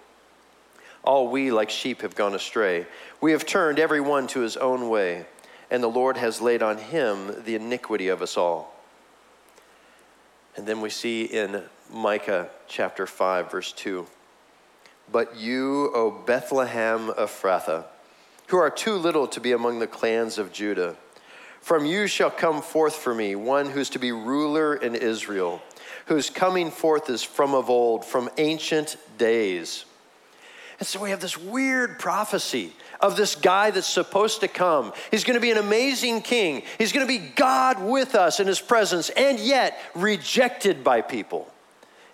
All 1.03 1.29
we, 1.29 1.51
like 1.51 1.69
sheep, 1.69 2.01
have 2.01 2.15
gone 2.15 2.35
astray. 2.35 2.85
We 3.21 3.31
have 3.31 3.45
turned 3.45 3.79
every 3.79 4.01
one 4.01 4.27
to 4.27 4.41
his 4.41 4.55
own 4.57 4.89
way, 4.89 5.25
and 5.71 5.81
the 5.81 5.87
Lord 5.87 6.17
has 6.17 6.41
laid 6.41 6.61
on 6.61 6.77
him 6.77 7.43
the 7.43 7.55
iniquity 7.55 8.07
of 8.07 8.21
us 8.21 8.37
all. 8.37 8.75
And 10.55 10.67
then 10.67 10.81
we 10.81 10.89
see 10.89 11.23
in 11.23 11.63
Micah 11.91 12.49
chapter 12.67 13.07
5, 13.07 13.51
verse 13.51 13.71
2 13.71 14.05
But 15.11 15.35
you, 15.35 15.91
O 15.93 16.11
Bethlehem 16.11 17.07
Ephrathah, 17.09 17.85
who 18.47 18.57
are 18.57 18.69
too 18.69 18.95
little 18.95 19.27
to 19.27 19.39
be 19.39 19.53
among 19.53 19.79
the 19.79 19.87
clans 19.87 20.37
of 20.37 20.53
Judah, 20.53 20.97
from 21.61 21.85
you 21.85 22.07
shall 22.07 22.31
come 22.31 22.61
forth 22.61 22.95
for 22.95 23.13
me 23.13 23.35
one 23.35 23.69
who's 23.69 23.89
to 23.91 23.99
be 23.99 24.11
ruler 24.11 24.75
in 24.75 24.95
Israel, 24.95 25.61
whose 26.07 26.29
coming 26.29 26.69
forth 26.69 27.09
is 27.09 27.23
from 27.23 27.53
of 27.53 27.69
old, 27.69 28.03
from 28.03 28.29
ancient 28.37 28.97
days. 29.17 29.85
And 30.81 30.87
so 30.87 30.99
we 30.99 31.11
have 31.11 31.19
this 31.19 31.37
weird 31.37 31.99
prophecy 31.99 32.73
of 32.99 33.15
this 33.15 33.35
guy 33.35 33.69
that's 33.69 33.85
supposed 33.85 34.39
to 34.39 34.47
come. 34.47 34.93
He's 35.11 35.23
going 35.23 35.35
to 35.35 35.39
be 35.39 35.51
an 35.51 35.59
amazing 35.59 36.23
king. 36.23 36.63
He's 36.79 36.91
going 36.91 37.05
to 37.05 37.19
be 37.19 37.19
God 37.35 37.83
with 37.83 38.15
us 38.15 38.39
in 38.39 38.47
his 38.47 38.59
presence, 38.59 39.11
and 39.11 39.39
yet 39.39 39.77
rejected 39.93 40.83
by 40.83 41.01
people. 41.01 41.47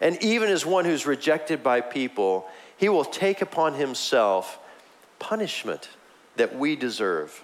And 0.01 0.21
even 0.21 0.49
as 0.49 0.65
one 0.65 0.83
who's 0.83 1.05
rejected 1.05 1.63
by 1.63 1.79
people, 1.79 2.45
he 2.75 2.89
will 2.89 3.05
take 3.05 3.41
upon 3.41 3.75
himself 3.75 4.59
punishment 5.17 5.87
that 6.35 6.53
we 6.53 6.75
deserve. 6.75 7.41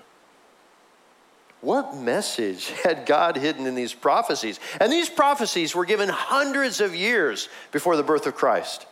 What 1.61 1.95
message 1.95 2.67
had 2.83 3.05
God 3.05 3.37
hidden 3.37 3.65
in 3.65 3.75
these 3.75 3.93
prophecies? 3.93 4.59
And 4.81 4.91
these 4.91 5.07
prophecies 5.07 5.73
were 5.73 5.85
given 5.85 6.09
hundreds 6.09 6.81
of 6.81 6.93
years 6.93 7.47
before 7.71 7.95
the 7.95 8.03
birth 8.03 8.27
of 8.27 8.35
Christ. 8.35 8.87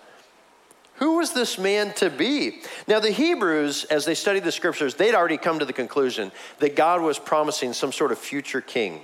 Who 1.02 1.18
was 1.18 1.34
this 1.34 1.58
man 1.58 1.94
to 1.96 2.12
be? 2.12 2.62
Now, 2.88 3.00
the 3.00 3.10
Hebrews, 3.10 3.86
as 3.86 4.06
they 4.06 4.14
studied 4.14 4.44
the 4.44 4.52
scriptures, 4.52 4.94
they'd 4.94 5.16
already 5.16 5.38
come 5.38 5.58
to 5.58 5.66
the 5.66 5.74
conclusion 5.74 6.32
that 6.60 6.76
God 6.76 7.02
was 7.02 7.18
promising 7.18 7.74
some 7.74 7.92
sort 7.92 8.12
of 8.12 8.20
future 8.20 8.62
king. 8.62 9.02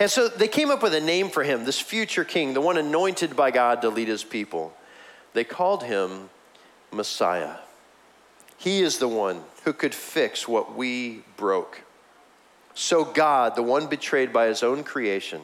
And 0.00 0.10
so 0.10 0.28
they 0.28 0.48
came 0.48 0.70
up 0.70 0.82
with 0.82 0.94
a 0.94 1.02
name 1.02 1.28
for 1.28 1.42
him, 1.42 1.66
this 1.66 1.78
future 1.78 2.24
king, 2.24 2.54
the 2.54 2.62
one 2.62 2.78
anointed 2.78 3.36
by 3.36 3.50
God 3.50 3.82
to 3.82 3.90
lead 3.90 4.08
his 4.08 4.24
people. 4.24 4.72
They 5.34 5.44
called 5.44 5.82
him 5.82 6.30
Messiah. 6.90 7.56
He 8.56 8.80
is 8.80 8.96
the 8.96 9.06
one 9.06 9.42
who 9.64 9.74
could 9.74 9.94
fix 9.94 10.48
what 10.48 10.74
we 10.74 11.24
broke. 11.36 11.82
So, 12.72 13.04
God, 13.04 13.54
the 13.54 13.62
one 13.62 13.86
betrayed 13.86 14.32
by 14.32 14.46
his 14.46 14.62
own 14.62 14.82
creation, 14.82 15.42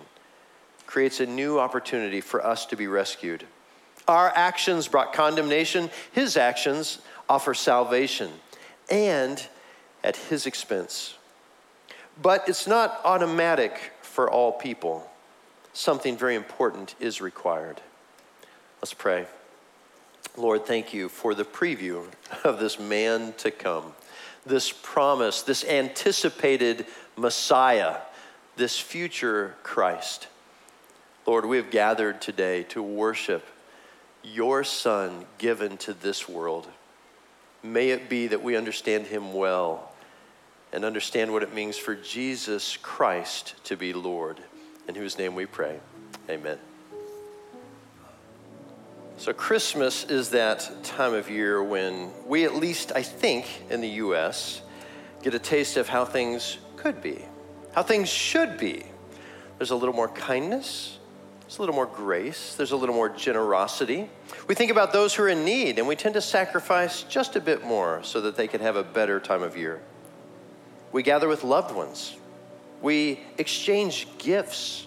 creates 0.87 1.21
a 1.21 1.27
new 1.27 1.59
opportunity 1.59 2.23
for 2.23 2.43
us 2.43 2.65
to 2.67 2.77
be 2.77 2.87
rescued. 2.87 3.45
Our 4.07 4.33
actions 4.35 4.89
brought 4.89 5.13
condemnation, 5.13 5.91
his 6.13 6.37
actions 6.37 6.99
offer 7.29 7.55
salvation, 7.55 8.31
and 8.91 9.45
at 10.03 10.17
his 10.17 10.47
expense. 10.47 11.17
But 12.21 12.49
it's 12.49 12.67
not 12.67 13.01
automatic 13.05 13.93
for 14.03 14.31
all 14.31 14.53
people. 14.53 15.11
Something 15.73 16.17
very 16.17 16.35
important 16.35 16.95
is 17.01 17.21
required. 17.21 17.81
Let's 18.81 18.95
pray. 18.95 19.27
Lord, 20.37 20.67
thank 20.67 20.93
you 20.93 21.09
for 21.09 21.35
the 21.35 21.45
preview 21.45 22.07
of 22.45 22.59
this 22.61 22.79
man 22.79 23.33
to 23.39 23.51
come, 23.51 23.95
this 24.45 24.71
promise, 24.71 25.43
this 25.43 25.65
anticipated 25.65 26.87
Messiah, 27.17 27.97
this 28.57 28.79
future 28.79 29.55
Christ. 29.63 30.29
Lord, 31.27 31.47
we 31.47 31.57
have 31.57 31.71
gathered 31.71 32.21
today 32.21 32.65
to 32.65 32.83
worship 32.83 33.47
your 34.25 34.65
Son 34.65 35.27
given 35.39 35.77
to 35.79 35.93
this 35.93 36.29
world. 36.29 36.67
May 37.63 37.91
it 37.91 38.09
be 38.09 38.29
that 38.29 38.43
we 38.43 38.57
understand 38.57 39.07
him 39.07 39.33
well 39.33 39.93
and 40.73 40.85
understand 40.85 41.33
what 41.33 41.43
it 41.43 41.55
means 41.55 41.77
for 41.77 41.95
Jesus 41.95 42.77
Christ 42.79 43.55
to 43.65 43.77
be 43.77 43.93
Lord, 43.93 44.41
in 44.89 44.95
whose 44.95 45.19
name 45.19 45.35
we 45.35 45.47
pray. 45.47 45.79
Amen. 46.29 46.59
So, 49.17 49.33
Christmas 49.33 50.05
is 50.05 50.31
that 50.31 50.69
time 50.83 51.15
of 51.15 51.31
year 51.31 51.63
when 51.63 52.11
we, 52.27 52.45
at 52.45 52.57
least 52.57 52.91
I 52.95 53.03
think 53.03 53.47
in 53.71 53.81
the 53.81 53.89
U.S., 53.89 54.61
get 55.23 55.35
a 55.35 55.39
taste 55.39 55.77
of 55.77 55.89
how 55.89 56.05
things 56.05 56.59
could 56.77 57.01
be, 57.01 57.25
how 57.75 57.85
things 57.85 58.09
should 58.09 58.59
be. 58.59 58.85
There's 59.59 59.71
a 59.71 59.77
little 59.77 59.95
more 59.95 60.09
kindness, 60.09 60.99
there's 61.45 61.59
a 61.59 61.63
little 61.63 61.75
more 61.75 61.87
grace, 61.87 62.55
there's 62.57 62.73
a 62.73 62.77
little 62.77 62.95
more 62.95 63.11
generosity. 63.11 64.09
We 64.49 64.55
think 64.55 64.71
about 64.71 64.93
those 64.93 65.15
who 65.15 65.25
are 65.25 65.29
in 65.29 65.45
need, 65.45 65.79
and 65.79 65.87
we 65.87 65.95
tend 65.95 66.15
to 66.15 66.23
sacrifice 66.23 67.03
just 67.03 67.37
a 67.37 67.41
bit 67.41 67.65
more 67.65 68.03
so 68.03 68.23
that 68.23 68.37
they 68.37 68.49
can 68.49 68.61
have 68.63 68.77
a 68.77 68.83
better 68.83 69.21
time 69.21 69.43
of 69.43 69.57
year. 69.57 69.81
We 70.91 71.03
gather 71.03 71.29
with 71.29 71.45
loved 71.45 71.75
ones, 71.75 72.17
we 72.81 73.21
exchange 73.37 74.09
gifts. 74.19 74.87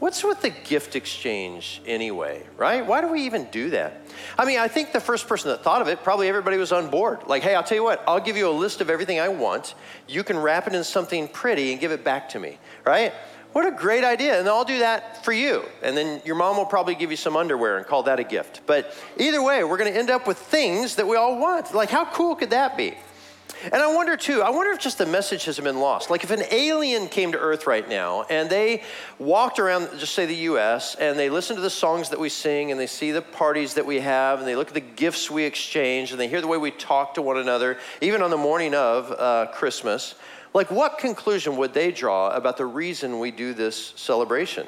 What's 0.00 0.22
with 0.22 0.42
the 0.42 0.50
gift 0.50 0.96
exchange 0.96 1.80
anyway, 1.86 2.42
right? 2.56 2.84
Why 2.84 3.00
do 3.00 3.08
we 3.08 3.22
even 3.22 3.48
do 3.50 3.70
that? 3.70 4.02
I 4.36 4.44
mean, 4.44 4.58
I 4.58 4.68
think 4.68 4.92
the 4.92 5.00
first 5.00 5.26
person 5.26 5.50
that 5.50 5.62
thought 5.62 5.80
of 5.80 5.88
it, 5.88 6.02
probably 6.02 6.28
everybody 6.28 6.56
was 6.56 6.72
on 6.72 6.90
board. 6.90 7.20
Like, 7.26 7.42
hey, 7.42 7.54
I'll 7.54 7.62
tell 7.62 7.76
you 7.76 7.84
what, 7.84 8.02
I'll 8.06 8.20
give 8.20 8.36
you 8.36 8.48
a 8.48 8.52
list 8.52 8.80
of 8.80 8.90
everything 8.90 9.18
I 9.18 9.28
want. 9.28 9.74
You 10.06 10.22
can 10.22 10.38
wrap 10.38 10.66
it 10.66 10.74
in 10.74 10.84
something 10.84 11.26
pretty 11.28 11.72
and 11.72 11.80
give 11.80 11.90
it 11.90 12.04
back 12.04 12.28
to 12.30 12.38
me, 12.38 12.58
right? 12.84 13.14
What 13.54 13.66
a 13.66 13.70
great 13.70 14.02
idea. 14.02 14.40
And 14.40 14.48
I'll 14.48 14.64
do 14.64 14.80
that 14.80 15.24
for 15.24 15.32
you. 15.32 15.64
And 15.80 15.96
then 15.96 16.20
your 16.24 16.34
mom 16.34 16.56
will 16.56 16.66
probably 16.66 16.96
give 16.96 17.12
you 17.12 17.16
some 17.16 17.36
underwear 17.36 17.78
and 17.78 17.86
call 17.86 18.02
that 18.02 18.18
a 18.18 18.24
gift. 18.24 18.62
But 18.66 18.92
either 19.16 19.40
way, 19.40 19.62
we're 19.62 19.76
going 19.76 19.92
to 19.92 19.96
end 19.96 20.10
up 20.10 20.26
with 20.26 20.38
things 20.38 20.96
that 20.96 21.06
we 21.06 21.16
all 21.16 21.38
want. 21.38 21.72
Like, 21.72 21.88
how 21.88 22.04
cool 22.04 22.34
could 22.34 22.50
that 22.50 22.76
be? 22.76 22.94
And 23.72 23.76
I 23.76 23.94
wonder 23.94 24.16
too, 24.16 24.42
I 24.42 24.50
wonder 24.50 24.72
if 24.72 24.80
just 24.80 24.98
the 24.98 25.06
message 25.06 25.44
has 25.44 25.58
been 25.58 25.78
lost. 25.78 26.10
Like 26.10 26.24
if 26.24 26.30
an 26.30 26.42
alien 26.50 27.08
came 27.08 27.32
to 27.32 27.38
Earth 27.38 27.66
right 27.66 27.88
now 27.88 28.24
and 28.24 28.50
they 28.50 28.82
walked 29.18 29.58
around, 29.58 29.88
just 29.98 30.14
say 30.14 30.26
the 30.26 30.34
US, 30.34 30.96
and 30.96 31.18
they 31.18 31.30
listen 31.30 31.56
to 31.56 31.62
the 31.62 31.70
songs 31.70 32.10
that 32.10 32.18
we 32.18 32.28
sing 32.28 32.72
and 32.72 32.78
they 32.78 32.86
see 32.86 33.12
the 33.12 33.22
parties 33.22 33.74
that 33.74 33.86
we 33.86 34.00
have 34.00 34.40
and 34.40 34.48
they 34.48 34.56
look 34.56 34.68
at 34.68 34.74
the 34.74 34.80
gifts 34.80 35.30
we 35.30 35.44
exchange 35.44 36.10
and 36.10 36.20
they 36.20 36.28
hear 36.28 36.40
the 36.40 36.46
way 36.46 36.58
we 36.58 36.72
talk 36.72 37.14
to 37.14 37.22
one 37.22 37.38
another, 37.38 37.78
even 38.02 38.20
on 38.20 38.30
the 38.30 38.36
morning 38.36 38.74
of 38.74 39.10
uh, 39.12 39.46
Christmas, 39.52 40.14
like 40.54 40.70
what 40.70 40.98
conclusion 40.98 41.56
would 41.56 41.74
they 41.74 41.92
draw 41.92 42.30
about 42.30 42.56
the 42.56 42.66
reason 42.66 43.18
we 43.18 43.30
do 43.30 43.52
this 43.52 43.92
celebration? 43.96 44.66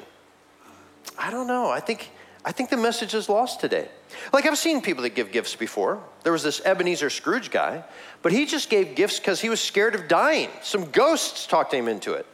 I 1.17 1.31
don't 1.31 1.47
know. 1.47 1.71
I 1.71 1.79
think 1.79 2.11
I 2.47 2.53
think 2.53 2.69
the 2.69 2.77
message 2.77 3.13
is 3.13 3.27
lost 3.27 3.59
today. 3.59 3.89
Like, 4.31 4.45
I've 4.45 4.57
seen 4.57 4.81
people 4.81 5.03
that 5.03 5.15
give 5.15 5.33
gifts 5.33 5.53
before. 5.53 6.01
There 6.23 6.31
was 6.31 6.43
this 6.43 6.61
Ebenezer 6.63 7.09
Scrooge 7.09 7.51
guy, 7.51 7.83
but 8.21 8.31
he 8.31 8.45
just 8.45 8.69
gave 8.69 8.95
gifts 8.95 9.19
because 9.19 9.41
he 9.41 9.49
was 9.49 9.59
scared 9.59 9.95
of 9.95 10.07
dying. 10.07 10.49
Some 10.61 10.89
ghosts 10.91 11.45
talked 11.45 11.73
him 11.73 11.89
into 11.89 12.13
it. 12.13 12.25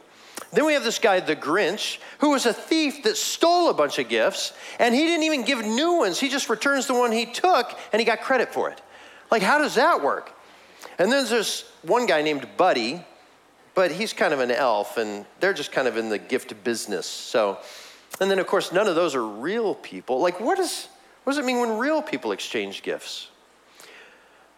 Then 0.52 0.66
we 0.66 0.74
have 0.74 0.84
this 0.84 1.00
guy, 1.00 1.18
the 1.18 1.34
Grinch, 1.34 1.98
who 2.18 2.30
was 2.30 2.46
a 2.46 2.52
thief 2.52 3.02
that 3.02 3.16
stole 3.16 3.70
a 3.70 3.74
bunch 3.74 3.98
of 3.98 4.08
gifts, 4.08 4.52
and 4.78 4.94
he 4.94 5.02
didn't 5.02 5.24
even 5.24 5.44
give 5.44 5.64
new 5.66 5.94
ones. 5.94 6.20
He 6.20 6.28
just 6.28 6.48
returns 6.48 6.86
the 6.86 6.94
one 6.94 7.10
he 7.10 7.26
took, 7.26 7.76
and 7.92 7.98
he 7.98 8.06
got 8.06 8.20
credit 8.20 8.54
for 8.54 8.70
it. 8.70 8.80
Like, 9.32 9.42
how 9.42 9.58
does 9.58 9.74
that 9.74 10.00
work? 10.00 10.30
And 10.98 11.10
then 11.10 11.26
there's 11.26 11.62
one 11.82 12.06
guy 12.06 12.22
named 12.22 12.46
Buddy, 12.56 13.04
but 13.74 13.90
he's 13.90 14.12
kind 14.12 14.32
of 14.32 14.40
an 14.40 14.50
elf, 14.50 14.96
and 14.96 15.26
they're 15.40 15.52
just 15.52 15.72
kind 15.72 15.88
of 15.88 15.96
in 15.96 16.08
the 16.08 16.18
gift 16.18 16.62
business. 16.62 17.06
So, 17.06 17.58
and 18.20 18.30
then, 18.30 18.38
of 18.38 18.46
course, 18.46 18.72
none 18.72 18.86
of 18.86 18.94
those 18.94 19.14
are 19.14 19.26
real 19.26 19.74
people. 19.74 20.20
Like, 20.20 20.40
what, 20.40 20.58
is, 20.58 20.88
what 21.24 21.32
does 21.32 21.38
it 21.38 21.44
mean 21.44 21.58
when 21.58 21.78
real 21.78 22.00
people 22.00 22.32
exchange 22.32 22.82
gifts? 22.82 23.28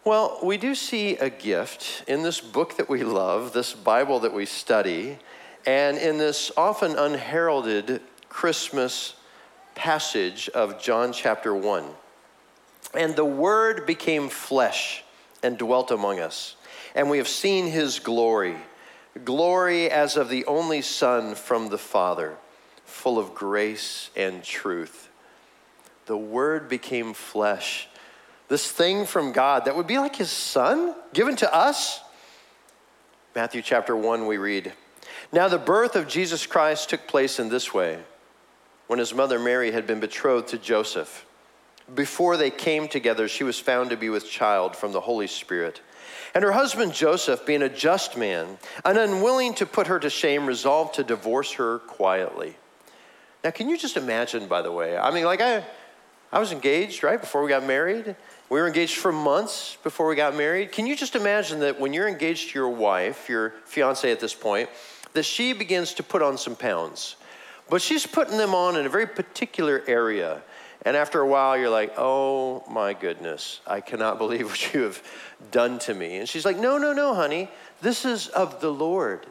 Well, 0.05 0.39
we 0.41 0.57
do 0.57 0.75
see 0.75 1.17
a 1.17 1.29
gift 1.29 2.03
in 2.07 2.23
this 2.23 2.39
book 2.39 2.77
that 2.77 2.87
we 2.87 3.03
love, 3.03 3.53
this 3.53 3.73
Bible 3.73 4.19
that 4.19 4.33
we 4.33 4.45
study, 4.45 5.17
and 5.65 5.97
in 5.97 6.17
this 6.17 6.51
often 6.55 6.97
unheralded 6.97 8.01
Christmas 8.29 9.15
passage 9.75 10.47
of 10.49 10.79
John 10.79 11.11
chapter 11.11 11.53
1. 11.53 11.83
And 12.93 13.15
the 13.15 13.25
Word 13.25 13.85
became 13.85 14.29
flesh 14.29 15.03
and 15.43 15.57
dwelt 15.57 15.91
among 15.91 16.19
us, 16.19 16.55
and 16.95 17.09
we 17.09 17.17
have 17.17 17.27
seen 17.27 17.67
his 17.67 17.99
glory 17.99 18.55
glory 19.17 19.89
as 19.89 20.17
of 20.17 20.29
the 20.29 20.45
only 20.45 20.81
Son 20.81 21.35
from 21.35 21.69
the 21.69 21.77
Father 21.77 22.37
full 22.85 23.19
of 23.19 23.35
grace 23.35 24.09
and 24.15 24.43
truth. 24.43 25.09
the 26.05 26.17
Word 26.17 26.69
became 26.69 27.13
flesh. 27.13 27.87
This 28.47 28.71
thing 28.71 29.05
from 29.05 29.33
God 29.33 29.65
that 29.65 29.75
would 29.75 29.87
be 29.87 29.97
like 29.99 30.15
His 30.15 30.31
Son 30.31 30.95
given 31.13 31.35
to 31.37 31.53
us. 31.53 31.99
Matthew 33.35 33.61
chapter 33.61 33.95
1, 33.95 34.25
we 34.25 34.37
read 34.37 34.73
Now 35.31 35.47
the 35.47 35.57
birth 35.57 35.95
of 35.95 36.07
Jesus 36.07 36.45
Christ 36.47 36.89
took 36.89 37.07
place 37.07 37.39
in 37.39 37.49
this 37.49 37.73
way 37.73 37.99
when 38.87 38.99
his 38.99 39.13
mother 39.13 39.37
Mary 39.37 39.71
had 39.71 39.85
been 39.85 39.99
betrothed 39.99 40.47
to 40.47 40.57
Joseph. 40.57 41.25
Before 41.93 42.35
they 42.35 42.49
came 42.49 42.87
together, 42.87 43.27
she 43.27 43.43
was 43.43 43.59
found 43.59 43.89
to 43.89 43.97
be 43.97 44.09
with 44.09 44.29
child 44.29 44.75
from 44.75 44.93
the 44.93 45.01
Holy 45.01 45.27
Spirit. 45.27 45.81
And 46.33 46.43
her 46.43 46.51
husband 46.51 46.93
Joseph, 46.93 47.45
being 47.45 47.61
a 47.61 47.69
just 47.69 48.17
man 48.17 48.57
and 48.85 48.97
unwilling 48.97 49.53
to 49.55 49.65
put 49.65 49.87
her 49.87 49.99
to 49.99 50.09
shame, 50.09 50.45
resolved 50.45 50.95
to 50.95 51.03
divorce 51.03 51.53
her 51.53 51.79
quietly. 51.79 52.55
Now, 53.43 53.51
can 53.51 53.69
you 53.69 53.77
just 53.77 53.97
imagine, 53.97 54.47
by 54.47 54.61
the 54.61 54.71
way? 54.71 54.97
I 54.97 55.11
mean, 55.11 55.25
like, 55.25 55.41
I, 55.41 55.63
I 56.31 56.39
was 56.39 56.51
engaged, 56.51 57.03
right, 57.03 57.19
before 57.19 57.41
we 57.41 57.49
got 57.49 57.65
married. 57.65 58.15
We 58.49 58.59
were 58.59 58.67
engaged 58.67 58.97
for 58.97 59.11
months 59.11 59.77
before 59.83 60.07
we 60.07 60.15
got 60.15 60.35
married. 60.35 60.71
Can 60.71 60.87
you 60.87 60.95
just 60.95 61.15
imagine 61.15 61.59
that 61.61 61.79
when 61.79 61.93
you're 61.93 62.07
engaged 62.07 62.51
to 62.51 62.59
your 62.59 62.69
wife, 62.69 63.29
your 63.29 63.53
fiance 63.65 64.09
at 64.11 64.19
this 64.19 64.33
point, 64.33 64.69
that 65.13 65.23
she 65.23 65.53
begins 65.53 65.93
to 65.95 66.03
put 66.03 66.21
on 66.21 66.37
some 66.37 66.55
pounds? 66.55 67.15
But 67.69 67.81
she's 67.81 68.05
putting 68.05 68.37
them 68.37 68.55
on 68.55 68.77
in 68.77 68.85
a 68.85 68.89
very 68.89 69.07
particular 69.07 69.83
area. 69.87 70.41
And 70.83 70.95
after 70.95 71.19
a 71.19 71.27
while, 71.27 71.57
you're 71.57 71.69
like, 71.69 71.93
oh 71.97 72.63
my 72.69 72.93
goodness, 72.93 73.61
I 73.65 73.81
cannot 73.81 74.17
believe 74.19 74.47
what 74.47 74.73
you 74.73 74.83
have 74.83 75.01
done 75.51 75.79
to 75.79 75.93
me. 75.93 76.17
And 76.17 76.29
she's 76.29 76.45
like, 76.45 76.57
no, 76.57 76.77
no, 76.77 76.93
no, 76.93 77.13
honey, 77.13 77.49
this 77.81 78.05
is 78.05 78.27
of 78.29 78.61
the 78.61 78.71
Lord. 78.71 79.25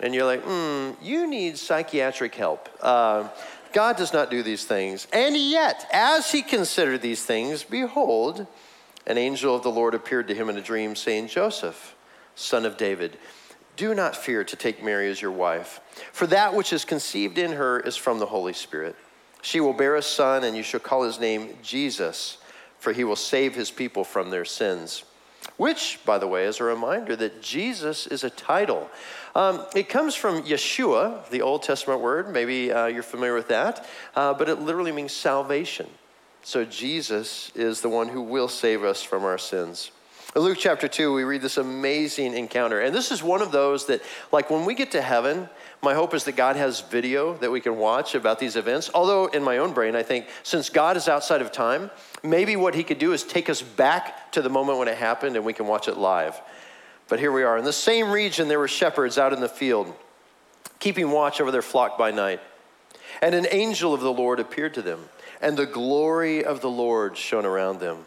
And 0.00 0.14
you're 0.14 0.24
like, 0.24 0.42
hmm, 0.42 0.90
you 1.04 1.26
need 1.26 1.58
psychiatric 1.58 2.34
help. 2.34 2.68
Uh, 2.80 3.28
God 3.72 3.96
does 3.96 4.12
not 4.12 4.30
do 4.30 4.42
these 4.42 4.64
things. 4.64 5.06
And 5.12 5.36
yet, 5.36 5.86
as 5.92 6.30
he 6.30 6.42
considered 6.42 7.02
these 7.02 7.24
things, 7.24 7.62
behold, 7.62 8.46
an 9.06 9.18
angel 9.18 9.56
of 9.56 9.62
the 9.62 9.70
Lord 9.70 9.94
appeared 9.94 10.28
to 10.28 10.34
him 10.34 10.48
in 10.48 10.56
a 10.56 10.60
dream, 10.60 10.94
saying, 10.94 11.28
Joseph, 11.28 11.94
son 12.34 12.64
of 12.64 12.76
David, 12.76 13.16
do 13.76 13.94
not 13.94 14.16
fear 14.16 14.44
to 14.44 14.56
take 14.56 14.82
Mary 14.82 15.10
as 15.10 15.22
your 15.22 15.30
wife, 15.30 15.80
for 16.12 16.26
that 16.26 16.54
which 16.54 16.72
is 16.72 16.84
conceived 16.84 17.38
in 17.38 17.52
her 17.52 17.80
is 17.80 17.96
from 17.96 18.18
the 18.18 18.26
Holy 18.26 18.52
Spirit. 18.52 18.94
She 19.42 19.60
will 19.60 19.72
bear 19.72 19.96
a 19.96 20.02
son, 20.02 20.44
and 20.44 20.56
you 20.56 20.62
shall 20.62 20.80
call 20.80 21.02
his 21.02 21.20
name 21.20 21.58
Jesus, 21.62 22.38
for 22.78 22.92
he 22.92 23.04
will 23.04 23.16
save 23.16 23.54
his 23.54 23.70
people 23.70 24.04
from 24.04 24.30
their 24.30 24.44
sins. 24.44 25.04
Which, 25.56 25.98
by 26.06 26.18
the 26.18 26.28
way, 26.28 26.44
is 26.44 26.60
a 26.60 26.64
reminder 26.64 27.16
that 27.16 27.42
Jesus 27.42 28.06
is 28.06 28.24
a 28.24 28.30
title. 28.30 28.88
Um, 29.34 29.64
it 29.74 29.88
comes 29.88 30.14
from 30.14 30.44
Yeshua, 30.44 31.28
the 31.30 31.42
Old 31.42 31.64
Testament 31.64 32.00
word. 32.00 32.32
Maybe 32.32 32.72
uh, 32.72 32.86
you're 32.86 33.02
familiar 33.02 33.34
with 33.34 33.48
that, 33.48 33.86
uh, 34.14 34.34
but 34.34 34.48
it 34.48 34.60
literally 34.60 34.92
means 34.92 35.12
salvation. 35.12 35.88
So 36.44 36.64
Jesus 36.64 37.50
is 37.54 37.80
the 37.80 37.88
one 37.88 38.08
who 38.08 38.22
will 38.22 38.48
save 38.48 38.84
us 38.84 39.02
from 39.02 39.24
our 39.24 39.38
sins. 39.38 39.90
In 40.34 40.40
Luke 40.40 40.56
chapter 40.58 40.88
2, 40.88 41.12
we 41.12 41.24
read 41.24 41.42
this 41.42 41.58
amazing 41.58 42.32
encounter. 42.32 42.80
And 42.80 42.94
this 42.94 43.10
is 43.10 43.22
one 43.22 43.42
of 43.42 43.52
those 43.52 43.86
that, 43.88 44.00
like, 44.30 44.48
when 44.48 44.64
we 44.64 44.74
get 44.74 44.92
to 44.92 45.02
heaven, 45.02 45.46
my 45.82 45.92
hope 45.92 46.14
is 46.14 46.24
that 46.24 46.36
God 46.36 46.56
has 46.56 46.80
video 46.80 47.34
that 47.34 47.50
we 47.50 47.60
can 47.60 47.76
watch 47.76 48.14
about 48.14 48.38
these 48.38 48.56
events. 48.56 48.90
Although, 48.94 49.26
in 49.26 49.42
my 49.42 49.58
own 49.58 49.74
brain, 49.74 49.94
I 49.94 50.02
think 50.02 50.26
since 50.42 50.70
God 50.70 50.96
is 50.96 51.06
outside 51.06 51.42
of 51.42 51.52
time, 51.52 51.90
maybe 52.22 52.56
what 52.56 52.74
he 52.74 52.82
could 52.82 52.98
do 52.98 53.12
is 53.12 53.24
take 53.24 53.50
us 53.50 53.60
back 53.60 54.32
to 54.32 54.40
the 54.40 54.48
moment 54.48 54.78
when 54.78 54.88
it 54.88 54.96
happened 54.96 55.36
and 55.36 55.44
we 55.44 55.52
can 55.52 55.66
watch 55.66 55.86
it 55.86 55.98
live. 55.98 56.40
But 57.08 57.18
here 57.20 57.32
we 57.32 57.42
are. 57.42 57.58
In 57.58 57.64
the 57.64 57.72
same 57.72 58.10
region, 58.10 58.48
there 58.48 58.58
were 58.58 58.68
shepherds 58.68 59.18
out 59.18 59.34
in 59.34 59.40
the 59.40 59.50
field, 59.50 59.92
keeping 60.78 61.10
watch 61.10 61.42
over 61.42 61.50
their 61.50 61.60
flock 61.60 61.98
by 61.98 62.10
night. 62.10 62.40
And 63.20 63.34
an 63.34 63.46
angel 63.50 63.92
of 63.92 64.00
the 64.00 64.12
Lord 64.12 64.40
appeared 64.40 64.72
to 64.74 64.82
them, 64.82 65.10
and 65.42 65.58
the 65.58 65.66
glory 65.66 66.42
of 66.42 66.62
the 66.62 66.70
Lord 66.70 67.18
shone 67.18 67.44
around 67.44 67.80
them 67.80 68.06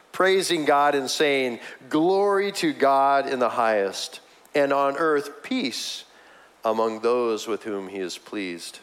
praising 0.11 0.65
God 0.65 0.95
and 0.95 1.09
saying, 1.09 1.59
Glory 1.89 2.51
to 2.53 2.73
God 2.73 3.27
in 3.27 3.39
the 3.39 3.49
highest, 3.49 4.19
and 4.53 4.71
on 4.73 4.97
earth 4.97 5.43
peace 5.43 6.05
among 6.63 6.99
those 6.99 7.47
with 7.47 7.63
whom 7.63 7.87
he 7.87 7.97
is 7.97 8.17
pleased. 8.17 8.79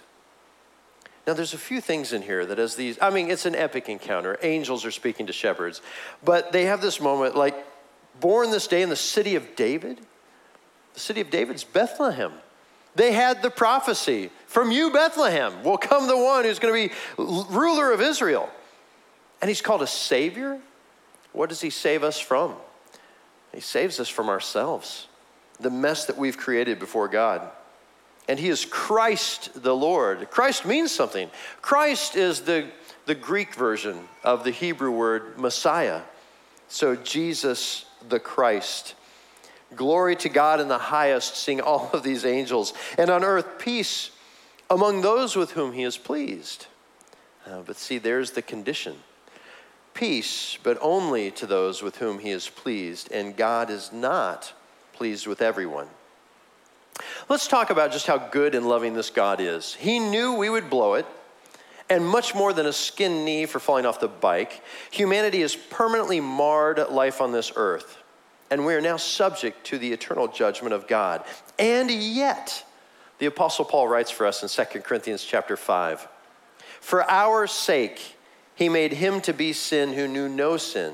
Now, 1.27 1.35
there's 1.35 1.53
a 1.53 1.59
few 1.59 1.81
things 1.81 2.15
in 2.15 2.23
here 2.23 2.47
that, 2.47 2.59
as 2.59 2.75
these, 2.75 2.99
I 3.03 3.11
mean, 3.11 3.31
it's 3.31 3.45
an 3.45 3.55
epic 3.55 3.89
encounter. 3.89 4.39
Angels 4.43 4.87
are 4.87 4.91
speaking 4.91 5.27
to 5.27 5.33
shepherds, 5.33 5.83
but 6.25 6.53
they 6.53 6.65
have 6.65 6.81
this 6.81 7.01
moment 7.01 7.37
like, 7.37 7.55
born 8.21 8.51
this 8.51 8.67
day 8.67 8.83
in 8.83 8.89
the 8.89 8.97
city 8.97 9.35
of 9.37 9.55
David. 9.55 10.01
The 10.95 11.01
city 11.01 11.21
of 11.21 11.31
David's 11.31 11.65
Bethlehem. 11.65 12.33
They 12.95 13.13
had 13.13 13.43
the 13.43 13.51
prophecy 13.51 14.31
from 14.47 14.73
you, 14.73 14.91
Bethlehem, 14.91 15.63
will 15.63 15.79
come 15.79 16.09
the 16.09 16.17
one 16.17 16.45
who's 16.45 16.59
going 16.59 16.89
to 16.89 16.89
be 16.89 16.95
ruler 17.17 17.93
of 17.93 18.01
Israel. 18.01 18.49
And 19.41 19.49
he's 19.49 19.61
called 19.63 19.83
a 19.83 19.87
savior. 19.87 20.59
What 21.33 21.49
does 21.49 21.61
he 21.61 21.71
save 21.71 22.03
us 22.03 22.19
from? 22.19 22.55
He 23.53 23.61
saves 23.61 24.01
us 24.01 24.09
from 24.09 24.29
ourselves, 24.29 25.07
the 25.61 25.71
mess 25.71 26.07
that 26.07 26.19
we've 26.19 26.37
created 26.37 26.79
before 26.79 27.09
God. 27.09 27.49
And 28.29 28.39
he 28.39 28.49
is 28.49 28.67
Christ 28.67 29.63
the 29.63 29.75
Lord. 29.75 30.31
Christ 30.31 30.67
means 30.67 30.93
something. 30.93 31.31
Christ 31.63 32.15
is 32.15 32.43
the, 32.43 32.69
the 33.07 33.15
Greek 33.15 33.55
version 33.55 34.07
of 34.23 34.45
the 34.45 34.51
Hebrew 34.51 34.91
word 34.91 35.39
Messiah. 35.39 36.03
So 36.69 36.95
Jesus 36.95 37.87
the 38.07 38.21
Christ. 38.21 38.95
Glory 39.75 40.17
to 40.17 40.29
God 40.29 40.61
in 40.61 40.69
the 40.69 40.79
highest, 40.79 41.37
sing 41.37 41.61
all 41.61 41.91
of 41.93 42.03
these 42.03 42.25
angels. 42.25 42.75
And 42.99 43.11
on 43.11 43.25
earth, 43.25 43.59
peace 43.59 44.11
among 44.69 45.01
those 45.01 45.35
with 45.35 45.53
whom 45.53 45.73
he 45.73 45.83
is 45.83 45.97
pleased. 45.97 46.67
Uh, 47.47 47.63
but 47.63 47.77
see, 47.77 47.97
there's 47.97 48.33
the 48.33 48.43
condition 48.43 48.97
peace, 49.99 50.57
but 50.63 50.79
only 50.81 51.29
to 51.33 51.45
those 51.45 51.83
with 51.83 51.97
whom 51.97 52.21
he 52.21 52.31
is 52.31 52.49
pleased, 52.49 53.11
and 53.11 53.37
God 53.37 53.69
is 53.69 53.93
not 53.93 54.53
pleased 54.93 55.27
with 55.27 55.43
everyone. 55.43 55.89
Let's 57.29 57.49
talk 57.49 57.71
about 57.71 57.91
just 57.91 58.07
how 58.07 58.17
good 58.17 58.55
and 58.55 58.69
loving 58.69 58.95
this 58.95 59.11
God 59.11 59.41
is. 59.41 59.75
He 59.75 59.99
knew 59.99 60.35
we 60.35 60.51
would 60.51 60.71
blow 60.71 60.95
it, 60.95 61.07
and 61.91 62.07
much 62.07 62.33
more 62.33 62.53
than 62.53 62.67
a 62.67 62.73
skin 62.73 63.25
knee 63.25 63.45
for 63.45 63.59
falling 63.59 63.87
off 63.87 63.99
the 63.99 64.07
bike, 64.07 64.63
humanity 64.93 65.41
has 65.41 65.57
permanently 65.57 66.21
marred 66.21 66.79
life 66.91 67.21
on 67.21 67.33
this 67.33 67.51
earth, 67.57 67.99
and 68.53 68.65
we 68.65 68.75
are 68.75 68.81
now 68.81 68.99
subject 68.99 69.67
to 69.67 69.79
the 69.79 69.93
eternal 69.93 70.29
judgment 70.29 70.75
of 70.75 70.87
God. 70.87 71.25
And 71.59 71.91
yet, 71.91 72.65
the 73.19 73.27
apostle 73.27 73.65
Paul 73.65 73.89
writes 73.89 74.13
for 74.13 74.27
us 74.27 74.45
in 74.45 74.67
2 74.67 74.81
Corinthians 74.81 75.25
chapter 75.25 75.57
5, 75.57 76.07
for 76.81 77.03
our 77.11 77.49
sake 77.49 78.15
he 78.59 78.69
made 78.69 78.95
him 78.95 79.21
to 79.21 79.33
be 79.33 79.53
sin 79.53 79.93
who 79.93 80.09
knew 80.09 80.29
no 80.29 80.57
sin, 80.57 80.93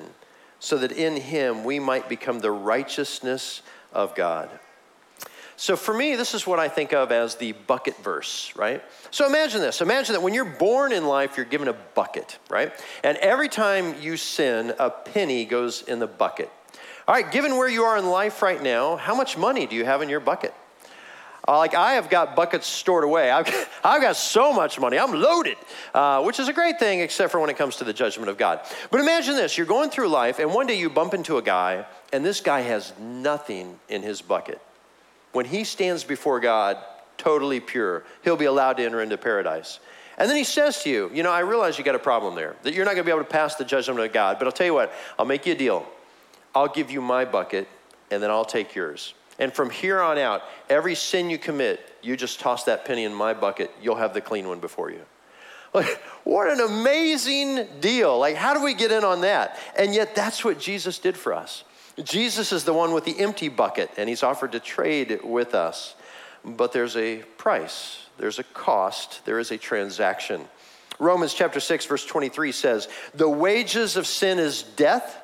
so 0.61 0.77
that 0.77 0.93
in 0.93 1.17
him 1.17 1.65
we 1.65 1.79
might 1.79 2.11
become 2.11 2.41
the 2.41 2.51
righteousness 2.51 3.63
of 3.91 4.15
God. 4.15 4.51
So 5.57 5.75
for 5.75 5.95
me, 5.95 6.15
this 6.15 6.35
is 6.35 6.47
what 6.47 6.59
I 6.59 6.69
think 6.69 6.93
of 6.93 7.11
as 7.11 7.37
the 7.37 7.53
bucket 7.53 7.97
verse, 8.05 8.53
right? 8.55 8.83
So 9.11 9.27
imagine 9.27 9.63
this. 9.63 9.81
Imagine 9.81 10.13
that 10.13 10.21
when 10.21 10.35
you're 10.35 10.45
born 10.45 10.93
in 10.93 11.07
life, 11.07 11.39
you're 11.39 11.47
given 11.47 11.69
a 11.69 11.73
bucket, 11.73 12.39
right? 12.51 12.71
And 13.03 13.17
every 13.17 13.49
time 13.49 13.95
you 13.99 14.19
sin, 14.19 14.75
a 14.79 14.91
penny 14.91 15.47
goes 15.47 15.81
in 15.81 16.01
the 16.01 16.07
bucket. 16.07 16.51
All 17.09 17.15
right, 17.15 17.33
given 17.33 17.57
where 17.57 17.69
you 17.69 17.85
are 17.85 17.97
in 17.97 18.05
life 18.05 18.43
right 18.43 18.63
now, 18.63 18.97
how 18.97 19.15
much 19.15 19.39
money 19.39 19.67
do 19.67 19.75
you 19.75 19.87
have 19.87 20.03
in 20.03 20.11
your 20.11 20.21
bucket? 20.21 20.53
Uh, 21.47 21.59
like 21.59 21.75
I 21.75 21.95
have 21.95 22.09
got 22.09 22.35
buckets 22.35 22.67
stored 22.67 23.05
away. 23.05 23.31
I've, 23.31 23.49
I've 23.85 24.01
got 24.01 24.17
so 24.17 24.53
much 24.53 24.81
money. 24.81 24.99
I'm 24.99 25.13
loaded, 25.13 25.57
uh, 25.93 26.23
which 26.23 26.41
is 26.41 26.49
a 26.49 26.53
great 26.53 26.79
thing, 26.79 27.01
except 27.01 27.33
for 27.33 27.41
when 27.41 27.51
it 27.51 27.57
comes 27.57 27.77
to 27.77 27.85
the 27.85 27.93
judgment 27.93 28.31
of 28.31 28.39
God. 28.39 28.61
But 28.91 29.01
imagine 29.01 29.35
this 29.37 29.59
you're 29.59 29.67
going 29.67 29.91
through 29.91 30.09
life, 30.09 30.39
and 30.39 30.53
one 30.53 30.67
day 30.67 30.79
you 30.79 30.89
bump 30.89 31.13
into 31.13 31.37
a 31.37 31.43
guy, 31.43 31.85
and 32.13 32.25
this 32.25 32.41
guy 32.41 32.61
has 32.61 32.93
nothing 32.99 33.79
in 33.89 34.03
his 34.03 34.23
bucket. 34.23 34.61
When 35.33 35.45
he 35.45 35.65
stands 35.65 36.05
before 36.05 36.41
God, 36.41 36.79
totally 37.19 37.61
pure, 37.61 38.05
he'll 38.23 38.37
be 38.37 38.45
allowed 38.47 38.75
to 38.79 38.85
enter 38.85 39.03
into 39.03 39.19
paradise. 39.19 39.81
And 40.17 40.31
then 40.31 40.37
he 40.37 40.45
says 40.45 40.83
to 40.85 40.91
you, 40.91 41.11
You 41.13 41.23
know, 41.23 41.33
I 41.33 41.41
realize 41.41 41.77
you 41.77 41.85
got 41.85 41.95
a 41.95 41.99
problem 41.99 42.37
there, 42.37 42.57
that 42.63 42.73
you're 42.73 42.85
not 42.85 42.93
going 42.93 43.05
to 43.05 43.11
be 43.11 43.11
able 43.11 43.25
to 43.25 43.31
pass 43.31 43.57
the 43.57 43.65
judgment 43.65 44.01
of 44.01 44.13
God, 44.13 44.39
but 44.39 44.47
I'll 44.47 44.53
tell 44.53 44.67
you 44.67 44.75
what, 44.75 44.93
I'll 45.19 45.27
make 45.27 45.45
you 45.45 45.53
a 45.53 45.57
deal. 45.57 45.87
I'll 46.55 46.69
give 46.69 46.91
you 46.91 47.03
my 47.03 47.25
bucket, 47.25 47.69
and 48.11 48.23
then 48.23 48.31
I'll 48.31 48.45
take 48.45 48.75
yours. 48.75 49.15
And 49.39 49.53
from 49.53 49.71
here 49.71 50.01
on 50.01 50.19
out, 50.19 50.43
every 50.69 50.95
sin 50.95 51.31
you 51.31 51.39
commit, 51.39 51.81
you 52.03 52.17
just 52.17 52.41
toss 52.41 52.65
that 52.65 52.85
penny 52.85 53.05
in 53.05 53.15
my 53.15 53.35
bucket, 53.35 53.71
you'll 53.83 53.97
have 53.97 54.15
the 54.15 54.21
clean 54.21 54.49
one 54.49 54.61
before 54.61 54.91
you. 54.91 55.01
Like, 55.75 56.01
what 56.23 56.49
an 56.49 56.61
amazing 56.61 57.67
deal. 57.81 58.17
Like, 58.17 58.37
how 58.37 58.55
do 58.55 58.63
we 58.63 58.75
get 58.75 58.93
in 58.93 59.03
on 59.03 59.23
that? 59.23 59.59
And 59.77 59.93
yet, 59.93 60.15
that's 60.15 60.45
what 60.45 60.61
Jesus 60.61 61.01
did 61.01 61.17
for 61.17 61.35
us. 61.35 61.65
Jesus 62.03 62.53
is 62.53 62.65
the 62.65 62.73
one 62.73 62.93
with 62.93 63.05
the 63.05 63.19
empty 63.19 63.49
bucket, 63.49 63.91
and 63.97 64.09
he's 64.09 64.23
offered 64.23 64.53
to 64.53 64.61
trade 64.61 65.21
with 65.25 65.55
us. 65.55 65.97
But 66.45 66.73
there's 66.73 66.97
a 66.97 67.19
price, 67.39 68.07
there's 68.19 68.39
a 68.39 68.45
cost, 68.45 69.25
there 69.25 69.39
is 69.39 69.51
a 69.51 69.59
transaction. 69.59 70.43
Romans 70.99 71.35
chapter 71.35 71.59
6, 71.59 71.87
verse 71.87 72.05
23 72.05 72.53
says, 72.53 72.89
The 73.15 73.29
wages 73.29 73.97
of 73.97 74.07
sin 74.07 74.39
is 74.39 74.63
death. 74.63 75.21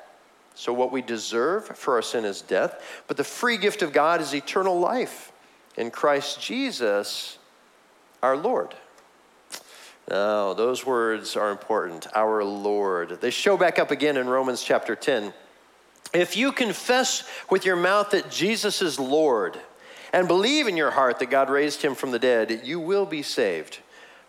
So, 0.54 0.72
what 0.72 0.92
we 0.92 1.00
deserve 1.00 1.66
for 1.66 1.94
our 1.94 2.02
sin 2.02 2.24
is 2.24 2.42
death, 2.42 3.02
but 3.06 3.16
the 3.16 3.24
free 3.24 3.56
gift 3.56 3.82
of 3.82 3.92
God 3.92 4.20
is 4.20 4.34
eternal 4.34 4.78
life 4.78 5.32
in 5.76 5.90
Christ 5.90 6.40
Jesus 6.40 7.38
our 8.22 8.36
Lord. 8.36 8.74
Now, 10.08 10.54
those 10.54 10.84
words 10.84 11.36
are 11.36 11.50
important. 11.50 12.08
Our 12.14 12.42
Lord. 12.44 13.20
They 13.20 13.30
show 13.30 13.56
back 13.56 13.78
up 13.78 13.90
again 13.90 14.16
in 14.16 14.28
Romans 14.28 14.62
chapter 14.62 14.96
10. 14.96 15.32
If 16.12 16.36
you 16.36 16.50
confess 16.50 17.22
with 17.48 17.64
your 17.64 17.76
mouth 17.76 18.10
that 18.10 18.30
Jesus 18.30 18.82
is 18.82 18.98
Lord 18.98 19.58
and 20.12 20.26
believe 20.26 20.66
in 20.66 20.76
your 20.76 20.90
heart 20.90 21.20
that 21.20 21.30
God 21.30 21.48
raised 21.48 21.82
him 21.82 21.94
from 21.94 22.10
the 22.10 22.18
dead, 22.18 22.62
you 22.64 22.80
will 22.80 23.06
be 23.06 23.22
saved. 23.22 23.78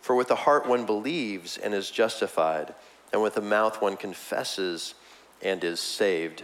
For 0.01 0.15
with 0.15 0.27
the 0.27 0.35
heart 0.35 0.67
one 0.67 0.85
believes 0.85 1.57
and 1.57 1.73
is 1.73 1.89
justified, 1.89 2.73
and 3.11 3.21
with 3.21 3.35
the 3.35 3.41
mouth 3.41 3.81
one 3.81 3.97
confesses 3.97 4.93
and 5.43 5.63
is 5.63 5.79
saved. 5.79 6.43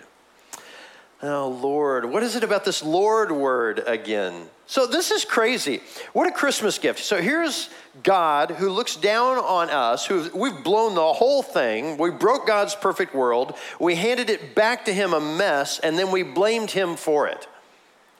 Oh, 1.23 1.49
Lord, 1.49 2.05
what 2.05 2.21
is 2.21 2.35
it 2.35 2.43
about 2.43 2.63
this 2.63 2.83
Lord 2.83 3.31
word 3.31 3.83
again? 3.87 4.49
So, 4.67 4.85
this 4.85 5.09
is 5.09 5.25
crazy. 5.25 5.81
What 6.13 6.27
a 6.27 6.31
Christmas 6.31 6.77
gift. 6.77 6.99
So, 6.99 7.19
here's 7.21 7.69
God 8.03 8.51
who 8.51 8.69
looks 8.69 8.95
down 8.95 9.37
on 9.37 9.71
us, 9.71 10.05
who 10.05 10.29
we've 10.35 10.63
blown 10.63 10.93
the 10.93 11.13
whole 11.13 11.41
thing. 11.41 11.97
We 11.97 12.11
broke 12.11 12.45
God's 12.45 12.75
perfect 12.75 13.15
world. 13.15 13.55
We 13.79 13.95
handed 13.95 14.29
it 14.29 14.53
back 14.53 14.85
to 14.85 14.93
Him 14.93 15.13
a 15.13 15.19
mess, 15.19 15.79
and 15.79 15.97
then 15.97 16.11
we 16.11 16.21
blamed 16.21 16.69
Him 16.69 16.95
for 16.95 17.27
it. 17.27 17.47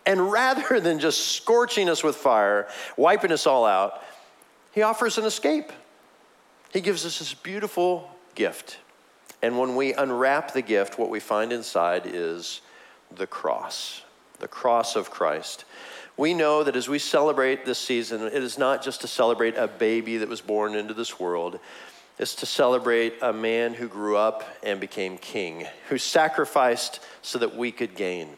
And 0.07 0.31
rather 0.31 0.79
than 0.79 0.99
just 0.99 1.33
scorching 1.33 1.89
us 1.89 2.03
with 2.03 2.15
fire, 2.15 2.67
wiping 2.95 3.31
us 3.31 3.45
all 3.45 3.65
out, 3.65 4.01
He 4.71 4.81
offers 4.81 5.19
an 5.19 5.25
escape. 5.25 5.71
He 6.73 6.81
gives 6.81 7.05
us 7.05 7.19
this 7.19 7.33
beautiful 7.33 8.09
gift. 8.33 8.79
And 9.41 9.59
when 9.59 9.75
we 9.75 9.93
unwrap 9.93 10.53
the 10.53 10.61
gift, 10.61 10.97
what 10.97 11.09
we 11.09 11.19
find 11.19 11.53
inside 11.53 12.03
is 12.05 12.61
the 13.15 13.27
cross, 13.27 14.01
the 14.39 14.47
cross 14.47 14.95
of 14.95 15.11
Christ. 15.11 15.65
We 16.17 16.33
know 16.33 16.63
that 16.63 16.75
as 16.75 16.89
we 16.89 16.97
celebrate 16.97 17.63
this 17.63 17.77
season, 17.77 18.23
it 18.23 18.33
is 18.33 18.57
not 18.57 18.83
just 18.83 19.01
to 19.01 19.07
celebrate 19.07 19.55
a 19.55 19.67
baby 19.67 20.17
that 20.17 20.27
was 20.27 20.41
born 20.41 20.75
into 20.75 20.95
this 20.95 21.19
world. 21.19 21.59
It's 22.17 22.33
to 22.35 22.47
celebrate 22.47 23.13
a 23.21 23.31
man 23.31 23.75
who 23.75 23.87
grew 23.87 24.17
up 24.17 24.43
and 24.63 24.79
became 24.79 25.19
king, 25.19 25.67
who 25.89 25.99
sacrificed 25.99 26.99
so 27.21 27.37
that 27.37 27.55
we 27.55 27.71
could 27.71 27.95
gain. 27.95 28.29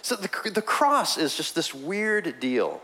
So 0.00 0.16
the, 0.16 0.50
the 0.50 0.62
cross 0.62 1.18
is 1.18 1.36
just 1.36 1.54
this 1.54 1.74
weird 1.74 2.40
deal 2.40 2.80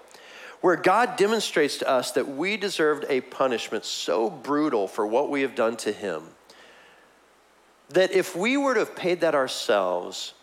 where 0.60 0.76
God 0.76 1.16
demonstrates 1.16 1.78
to 1.78 1.88
us 1.88 2.12
that 2.12 2.28
we 2.28 2.56
deserved 2.56 3.06
a 3.08 3.22
punishment 3.22 3.84
so 3.84 4.28
brutal 4.28 4.88
for 4.88 5.06
what 5.06 5.30
we 5.30 5.42
have 5.42 5.54
done 5.54 5.76
to 5.78 5.92
him 5.92 6.24
that 7.90 8.12
if 8.12 8.34
we 8.34 8.56
were 8.56 8.74
to 8.74 8.80
have 8.80 8.96
paid 8.96 9.20
that 9.20 9.34
ourselves, 9.34 10.34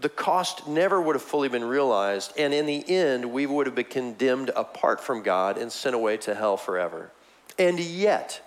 the 0.00 0.08
cost 0.08 0.66
never 0.66 1.00
would 1.00 1.14
have 1.14 1.22
fully 1.22 1.48
been 1.48 1.64
realized. 1.64 2.32
And 2.36 2.52
in 2.52 2.66
the 2.66 2.88
end, 2.88 3.32
we 3.32 3.46
would 3.46 3.66
have 3.66 3.74
been 3.74 3.84
condemned 3.84 4.50
apart 4.50 5.00
from 5.00 5.22
God 5.22 5.58
and 5.58 5.72
sent 5.72 5.94
away 5.94 6.16
to 6.18 6.34
hell 6.34 6.56
forever. 6.56 7.10
And 7.58 7.80
yet, 7.80 8.42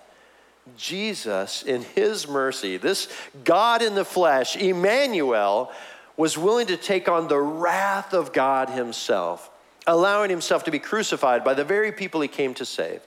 Jesus, 0.76 1.62
in 1.62 1.82
his 1.82 2.28
mercy, 2.28 2.76
this 2.76 3.08
God 3.44 3.82
in 3.82 3.94
the 3.94 4.04
flesh, 4.04 4.56
Emmanuel, 4.56 5.72
was 6.16 6.36
willing 6.36 6.66
to 6.68 6.76
take 6.76 7.08
on 7.08 7.28
the 7.28 7.40
wrath 7.40 8.12
of 8.12 8.32
God 8.32 8.68
himself, 8.68 9.50
allowing 9.86 10.30
himself 10.30 10.64
to 10.64 10.70
be 10.70 10.78
crucified 10.78 11.42
by 11.42 11.54
the 11.54 11.64
very 11.64 11.90
people 11.92 12.20
he 12.20 12.28
came 12.28 12.54
to 12.54 12.64
save, 12.64 13.00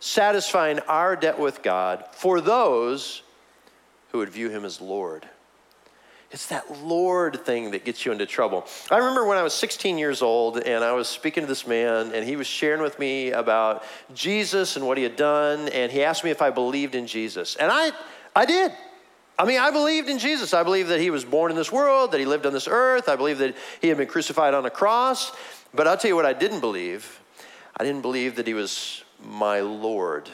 satisfying 0.00 0.80
our 0.80 1.14
debt 1.14 1.38
with 1.38 1.62
God 1.62 2.04
for 2.12 2.40
those 2.40 3.22
who 4.12 4.18
would 4.18 4.28
view 4.28 4.50
him 4.50 4.64
as 4.64 4.80
Lord. 4.80 5.26
It's 6.30 6.46
that 6.46 6.82
Lord 6.82 7.44
thing 7.44 7.72
that 7.72 7.84
gets 7.84 8.06
you 8.06 8.12
into 8.12 8.24
trouble. 8.24 8.66
I 8.90 8.98
remember 8.98 9.26
when 9.26 9.36
I 9.36 9.42
was 9.42 9.52
16 9.52 9.98
years 9.98 10.22
old 10.22 10.58
and 10.58 10.82
I 10.82 10.92
was 10.92 11.08
speaking 11.08 11.42
to 11.42 11.46
this 11.46 11.66
man 11.66 12.12
and 12.14 12.26
he 12.26 12.36
was 12.36 12.46
sharing 12.46 12.80
with 12.80 12.98
me 12.98 13.32
about 13.32 13.84
Jesus 14.14 14.76
and 14.76 14.86
what 14.86 14.96
he 14.96 15.02
had 15.02 15.16
done 15.16 15.68
and 15.68 15.92
he 15.92 16.02
asked 16.02 16.24
me 16.24 16.30
if 16.30 16.40
I 16.40 16.48
believed 16.48 16.94
in 16.94 17.06
Jesus. 17.06 17.56
And 17.56 17.70
I 17.70 17.92
I 18.34 18.46
did. 18.46 18.72
I 19.38 19.44
mean, 19.44 19.58
I 19.58 19.70
believed 19.70 20.08
in 20.08 20.18
Jesus. 20.18 20.54
I 20.54 20.62
believe 20.62 20.88
that 20.88 21.00
he 21.00 21.10
was 21.10 21.24
born 21.24 21.50
in 21.50 21.56
this 21.56 21.72
world, 21.72 22.12
that 22.12 22.20
he 22.20 22.26
lived 22.26 22.46
on 22.46 22.52
this 22.52 22.68
earth. 22.68 23.08
I 23.08 23.16
believe 23.16 23.38
that 23.38 23.54
he 23.80 23.88
had 23.88 23.98
been 23.98 24.06
crucified 24.06 24.54
on 24.54 24.64
a 24.64 24.70
cross. 24.70 25.32
But 25.74 25.86
I'll 25.86 25.96
tell 25.96 26.10
you 26.10 26.16
what 26.16 26.26
I 26.26 26.32
didn't 26.32 26.60
believe. 26.60 27.20
I 27.76 27.84
didn't 27.84 28.02
believe 28.02 28.36
that 28.36 28.46
he 28.46 28.54
was 28.54 29.04
my 29.22 29.60
Lord. 29.60 30.30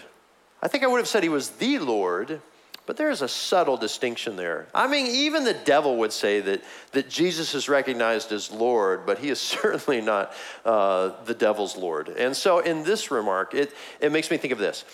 I 0.63 0.69
think 0.69 0.85
I 0.85 0.87
would 0.89 0.99
have 0.99 1.09
said 1.09 1.23
he 1.23 1.29
was 1.29 1.51
the 1.51 1.79
Lord 1.79 2.41
but 2.89 2.97
there's 2.97 3.21
a 3.21 3.29
subtle 3.29 3.77
distinction 3.77 4.37
there. 4.37 4.67
I 4.75 4.87
mean, 4.87 5.09
even 5.09 5.45
the 5.45 5.53
devil 5.53 5.99
would 5.99 6.11
say 6.11 6.41
that, 6.41 6.65
that 6.93 7.11
Jesus 7.11 7.55
is 7.55 7.69
recognized 7.69 8.33
as 8.33 8.51
Lord, 8.51 9.05
but 9.05 9.19
he 9.19 9.29
is 9.29 9.39
certainly 9.63 10.01
not 10.01 10.33
uh, 10.65 11.13
the 11.27 11.35
devil's 11.35 11.77
Lord. 11.77 12.09
And 12.09 12.35
so, 12.35 12.61
in 12.61 12.85
this 12.85 13.11
remark, 13.11 13.53
it, 13.53 13.75
it 14.01 14.11
makes 14.11 14.31
me 14.31 14.39
think 14.39 14.55
of 14.55 14.59
this 14.59 14.87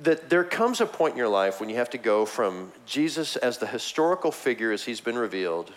that 0.00 0.28
there 0.28 0.44
comes 0.44 0.82
a 0.82 0.86
point 0.86 1.12
in 1.12 1.18
your 1.18 1.30
life 1.30 1.60
when 1.60 1.70
you 1.70 1.76
have 1.76 1.88
to 1.90 1.98
go 1.98 2.26
from 2.26 2.72
Jesus 2.84 3.36
as 3.36 3.56
the 3.56 3.66
historical 3.66 4.30
figure 4.30 4.70
as 4.70 4.84
he's 4.84 5.00
been 5.00 5.18
revealed 5.18 5.72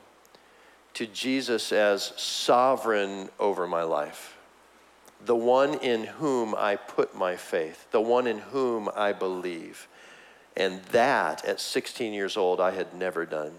to 0.96 1.08
Jesus 1.08 1.72
as 1.72 2.12
sovereign 2.17 3.30
over 3.39 3.65
my 3.67 3.84
life. 3.84 4.38
The 5.24 5.36
one 5.36 5.76
in 5.76 6.04
whom 6.04 6.54
I 6.56 6.76
put 6.76 7.15
my 7.15 7.38
faith, 7.38 7.89
the 7.91 8.02
one 8.02 8.28
in 8.28 8.39
whom 8.39 8.89
I 8.94 9.13
believe. 9.13 9.88
And 10.58 10.84
that, 10.86 11.46
at 11.46 11.60
16 11.60 12.14
years 12.14 12.38
old, 12.38 12.60
I 12.60 12.72
had 12.72 12.94
never 12.94 13.26
done. 13.26 13.54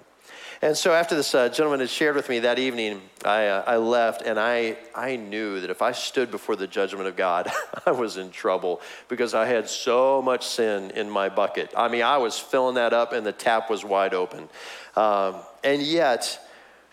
And 0.64 0.76
so 0.76 0.92
after 0.92 1.16
this 1.16 1.34
uh, 1.34 1.48
gentleman 1.48 1.80
had 1.80 1.90
shared 1.90 2.14
with 2.14 2.28
me 2.28 2.38
that 2.40 2.60
evening, 2.60 3.02
I, 3.24 3.48
uh, 3.48 3.64
I 3.66 3.76
left 3.78 4.22
and 4.22 4.38
I, 4.38 4.76
I 4.94 5.16
knew 5.16 5.60
that 5.60 5.70
if 5.70 5.82
I 5.82 5.90
stood 5.90 6.30
before 6.30 6.54
the 6.54 6.68
judgment 6.68 7.08
of 7.08 7.16
God, 7.16 7.50
I 7.86 7.90
was 7.90 8.16
in 8.16 8.30
trouble 8.30 8.80
because 9.08 9.34
I 9.34 9.46
had 9.46 9.68
so 9.68 10.22
much 10.22 10.46
sin 10.46 10.92
in 10.92 11.10
my 11.10 11.28
bucket. 11.28 11.74
I 11.76 11.88
mean, 11.88 12.02
I 12.02 12.18
was 12.18 12.38
filling 12.38 12.76
that 12.76 12.92
up 12.92 13.12
and 13.12 13.26
the 13.26 13.32
tap 13.32 13.70
was 13.70 13.84
wide 13.84 14.14
open. 14.14 14.48
Um, 14.94 15.36
and 15.64 15.82
yet, 15.82 16.38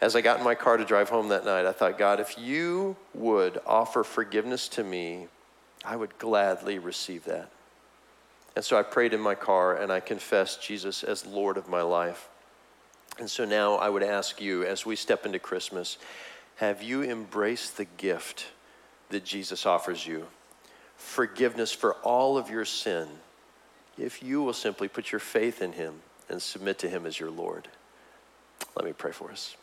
as 0.01 0.15
I 0.15 0.21
got 0.21 0.39
in 0.39 0.43
my 0.43 0.55
car 0.55 0.77
to 0.77 0.85
drive 0.85 1.09
home 1.09 1.27
that 1.29 1.45
night, 1.45 1.67
I 1.67 1.71
thought, 1.71 1.99
God, 1.99 2.19
if 2.19 2.39
you 2.39 2.95
would 3.13 3.61
offer 3.67 4.03
forgiveness 4.03 4.67
to 4.69 4.83
me, 4.83 5.27
I 5.85 5.95
would 5.95 6.17
gladly 6.17 6.79
receive 6.79 7.25
that. 7.25 7.51
And 8.59 8.65
so 8.65 8.77
I 8.77 8.83
prayed 8.83 9.13
in 9.13 9.21
my 9.21 9.35
car 9.35 9.77
and 9.77 9.89
I 9.89 10.01
confessed 10.01 10.61
Jesus 10.61 11.05
as 11.05 11.25
Lord 11.25 11.55
of 11.55 11.69
my 11.69 11.81
life. 11.81 12.27
And 13.17 13.29
so 13.29 13.45
now 13.45 13.75
I 13.75 13.87
would 13.87 14.03
ask 14.03 14.41
you, 14.41 14.65
as 14.65 14.85
we 14.85 14.97
step 14.97 15.25
into 15.25 15.39
Christmas, 15.39 15.97
have 16.57 16.83
you 16.83 17.01
embraced 17.01 17.77
the 17.77 17.85
gift 17.85 18.47
that 19.11 19.23
Jesus 19.23 19.65
offers 19.65 20.05
you? 20.05 20.27
Forgiveness 20.97 21.71
for 21.71 21.93
all 22.03 22.37
of 22.37 22.49
your 22.49 22.65
sin, 22.65 23.07
if 23.97 24.21
you 24.21 24.41
will 24.41 24.51
simply 24.51 24.89
put 24.89 25.09
your 25.09 25.19
faith 25.19 25.61
in 25.61 25.71
Him 25.71 25.93
and 26.27 26.41
submit 26.41 26.79
to 26.79 26.89
Him 26.89 27.05
as 27.05 27.17
your 27.17 27.31
Lord. 27.31 27.69
Let 28.75 28.83
me 28.83 28.91
pray 28.91 29.13
for 29.13 29.31
us. 29.31 29.55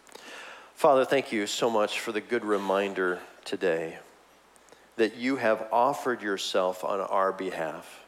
Father, 0.75 1.05
thank 1.05 1.33
you 1.33 1.47
so 1.47 1.69
much 1.69 2.01
for 2.01 2.13
the 2.13 2.23
good 2.23 2.47
reminder 2.47 3.21
today 3.45 3.99
that 4.97 5.17
you 5.17 5.37
have 5.37 5.69
offered 5.71 6.23
yourself 6.23 6.83
on 6.83 7.01
our 7.01 7.31
behalf 7.31 8.05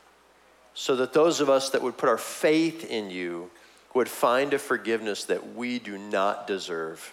so 0.79 0.95
that 0.95 1.13
those 1.13 1.41
of 1.41 1.51
us 1.51 1.71
that 1.71 1.83
would 1.83 1.97
put 1.97 2.09
our 2.09 2.17
faith 2.17 2.89
in 2.89 3.11
you 3.11 3.51
would 3.95 4.09
find 4.09 4.55
a 4.55 4.59
forgiveness 4.61 5.25
that 5.25 5.57
we 5.57 5.81
do 5.81 5.99
not 5.99 6.47
deserve. 6.47 7.13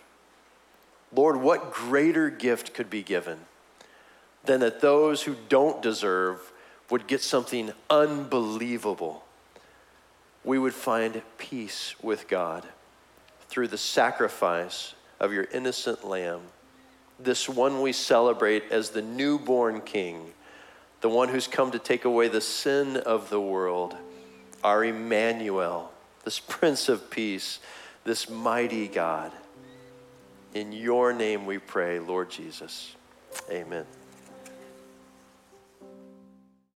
Lord, 1.11 1.37
what 1.37 1.73
greater 1.73 2.29
gift 2.29 2.75
could 2.75 2.91
be 2.91 3.01
given 3.01 3.39
than 4.43 4.59
that 4.59 4.81
those 4.81 5.23
who 5.23 5.35
don't 5.49 5.81
deserve 5.81 6.53
would 6.91 7.07
get 7.07 7.21
something 7.21 7.73
unbelievable? 7.89 9.25
We 10.43 10.59
would 10.59 10.75
find 10.75 11.23
peace 11.39 11.95
with 12.03 12.27
God 12.27 12.67
through 13.49 13.69
the 13.69 13.79
sacrifice 13.79 14.93
of 15.19 15.33
your 15.33 15.45
innocent 15.45 16.05
lamb, 16.05 16.41
this 17.19 17.49
one 17.49 17.81
we 17.81 17.93
celebrate 17.93 18.65
as 18.69 18.91
the 18.91 19.01
newborn 19.01 19.81
king 19.81 20.33
the 21.01 21.09
one 21.09 21.29
who's 21.29 21.47
come 21.47 21.71
to 21.71 21.79
take 21.79 22.05
away 22.05 22.27
the 22.27 22.41
sin 22.41 22.97
of 22.97 23.29
the 23.29 23.39
world, 23.39 23.95
our 24.63 24.83
Emmanuel, 24.83 25.91
this 26.23 26.39
Prince 26.47 26.89
of 26.89 27.09
Peace, 27.09 27.59
this 28.03 28.29
mighty 28.29 28.87
God. 28.87 29.31
In 30.53 30.71
your 30.71 31.11
name 31.13 31.45
we 31.45 31.57
pray, 31.57 31.99
Lord 31.99 32.29
Jesus. 32.29 32.95
Amen. 33.51 33.85